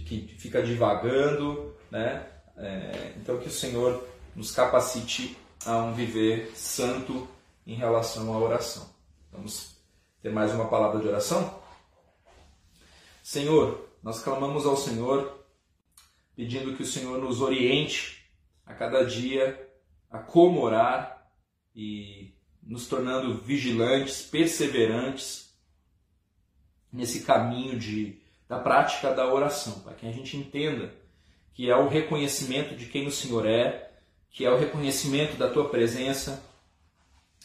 que 0.07 0.35
fica 0.39 0.63
divagando, 0.63 1.75
né? 1.91 2.25
É, 2.57 3.13
então 3.17 3.39
que 3.39 3.49
o 3.49 3.53
Senhor 3.53 4.07
nos 4.35 4.53
capacite 4.53 5.37
a 5.65 5.79
um 5.79 5.93
viver 5.93 6.53
santo 6.55 7.29
em 7.67 7.75
relação 7.75 8.33
à 8.33 8.39
oração. 8.39 8.89
Vamos 9.33 9.77
ter 10.23 10.31
mais 10.31 10.53
uma 10.53 10.69
palavra 10.69 11.01
de 11.01 11.09
oração? 11.09 11.61
Senhor, 13.23 13.89
nós 14.03 14.23
clamamos 14.23 14.65
ao 14.65 14.77
Senhor 14.77 15.45
pedindo 16.37 16.77
que 16.77 16.83
o 16.83 16.87
Senhor 16.87 17.19
nos 17.19 17.41
oriente 17.41 18.31
a 18.65 18.73
cada 18.73 19.05
dia 19.05 19.69
a 20.11 20.19
como 20.19 20.61
orar 20.61 21.29
e 21.75 22.35
nos 22.63 22.87
tornando 22.87 23.39
vigilantes, 23.39 24.23
perseverantes 24.23 25.53
nesse 26.93 27.23
caminho 27.23 27.79
de, 27.79 28.21
da 28.49 28.59
prática 28.59 29.13
da 29.13 29.33
oração, 29.33 29.81
para 29.81 29.95
que 29.95 30.07
a 30.07 30.13
gente 30.13 30.37
entenda 30.37 30.95
que 31.53 31.71
é 31.71 31.77
o 31.77 31.89
reconhecimento 31.89 32.77
de 32.77 32.87
quem 32.87 33.07
o 33.07 33.13
Senhor 33.13 33.47
é, 33.47 33.91
que 34.31 34.45
é 34.45 34.51
o 34.51 34.59
reconhecimento 34.59 35.37
da 35.37 35.51
tua 35.51 35.69
presença 35.69 36.43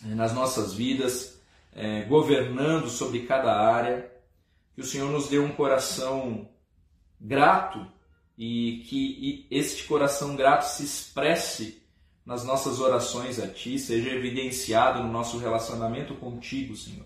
nas 0.04 0.34
nossas 0.34 0.74
vidas, 0.74 1.40
é, 1.74 2.04
governando 2.04 2.90
sobre 2.90 3.26
cada 3.26 3.54
área 3.54 4.12
que 4.74 4.82
o 4.82 4.86
Senhor 4.86 5.10
nos 5.12 5.28
dê 5.28 5.40
um 5.40 5.52
coração 5.52 6.50
grato 7.20 7.86
e 8.38 8.84
que 8.88 9.48
este 9.52 9.84
coração 9.84 10.36
grato 10.36 10.64
se 10.64 10.84
expresse 10.84 11.82
nas 12.26 12.44
nossas 12.44 12.80
orações 12.80 13.40
a 13.40 13.48
Ti, 13.48 13.78
seja 13.78 14.10
evidenciado 14.10 15.04
no 15.04 15.12
nosso 15.12 15.38
relacionamento 15.38 16.16
contigo, 16.16 16.76
Senhor. 16.76 17.06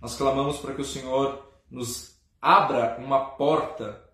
Nós 0.00 0.16
clamamos 0.16 0.58
para 0.58 0.74
que 0.74 0.80
o 0.80 0.86
Senhor 0.86 1.46
nos 1.70 2.16
abra 2.40 2.96
uma 2.98 3.30
porta 3.36 4.04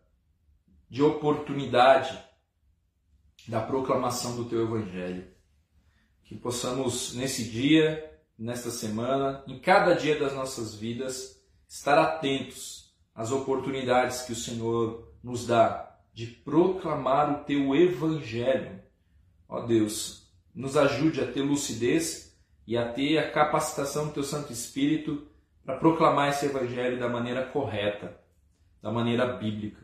de 0.89 1.03
oportunidade 1.03 2.19
da 3.47 3.61
proclamação 3.61 4.37
do 4.37 4.47
Teu 4.47 4.63
Evangelho. 4.63 5.34
Que 6.25 6.35
possamos, 6.35 7.15
nesse 7.15 7.45
dia, 7.45 8.13
nesta 8.39 8.71
semana, 8.71 9.45
em 9.47 9.59
cada 9.59 9.95
dia 9.95 10.19
das 10.19 10.35
nossas 10.35 10.75
vidas, 10.75 11.41
estar 11.69 11.99
atentos 11.99 12.95
às 13.15 13.31
oportunidades 13.31 14.23
que 14.23 14.33
o 14.33 14.37
Senhor 14.37 15.13
nos 15.23 15.47
dá 15.47 15.99
de 16.13 16.27
proclamar 16.27 17.31
o 17.31 17.45
teu 17.45 17.75
evangelho. 17.75 18.81
Ó 19.49 19.61
Deus, 19.61 20.33
nos 20.55 20.77
ajude 20.77 21.21
a 21.21 21.31
ter 21.31 21.43
lucidez 21.43 22.37
e 22.67 22.77
a 22.77 22.93
ter 22.93 23.19
a 23.19 23.31
capacitação 23.31 24.07
do 24.07 24.15
teu 24.15 24.23
Santo 24.23 24.53
Espírito 24.53 25.27
para 25.65 25.77
proclamar 25.77 26.29
esse 26.29 26.47
evangelho 26.47 26.99
da 26.99 27.09
maneira 27.09 27.45
correta, 27.47 28.21
da 28.81 28.91
maneira 28.91 29.27
bíblica. 29.27 29.83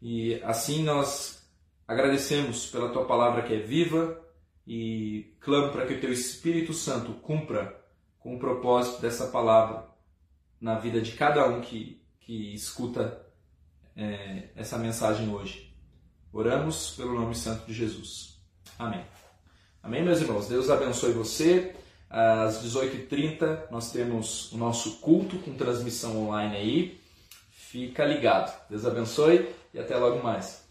E 0.00 0.40
assim 0.42 0.82
nós 0.82 1.46
agradecemos 1.86 2.66
pela 2.70 2.90
tua 2.90 3.04
palavra 3.04 3.42
que 3.42 3.54
é 3.54 3.58
viva 3.58 4.20
e 4.66 5.36
clamo 5.40 5.70
para 5.70 5.86
que 5.86 5.94
o 5.94 6.00
teu 6.00 6.12
Espírito 6.12 6.72
Santo 6.72 7.12
cumpra 7.14 7.80
com 8.18 8.34
o 8.34 8.38
propósito 8.38 9.00
dessa 9.00 9.28
palavra 9.28 9.86
na 10.60 10.78
vida 10.78 11.00
de 11.00 11.12
cada 11.12 11.46
um 11.48 11.60
que, 11.60 12.02
que 12.20 12.54
escuta 12.54 13.24
é, 13.96 14.48
essa 14.56 14.76
mensagem 14.76 15.28
hoje. 15.32 15.72
Oramos 16.32 16.90
pelo 16.96 17.14
nome 17.14 17.34
santo 17.34 17.66
de 17.66 17.72
Jesus. 17.72 18.40
Amém. 18.78 19.04
Amém, 19.82 20.02
meus 20.02 20.20
irmãos? 20.20 20.48
Deus 20.48 20.68
abençoe 20.68 21.12
você. 21.12 21.74
Às 22.10 22.62
18h30 22.64 23.70
nós 23.70 23.92
temos 23.92 24.50
o 24.52 24.58
nosso 24.58 24.98
culto 24.98 25.38
com 25.38 25.54
transmissão 25.54 26.26
online 26.26 26.56
aí. 26.56 27.00
Fica 27.50 28.04
ligado. 28.04 28.52
Deus 28.68 28.84
abençoe 28.84 29.48
e 29.72 29.78
até 29.78 29.96
logo 29.96 30.22
mais. 30.22 30.65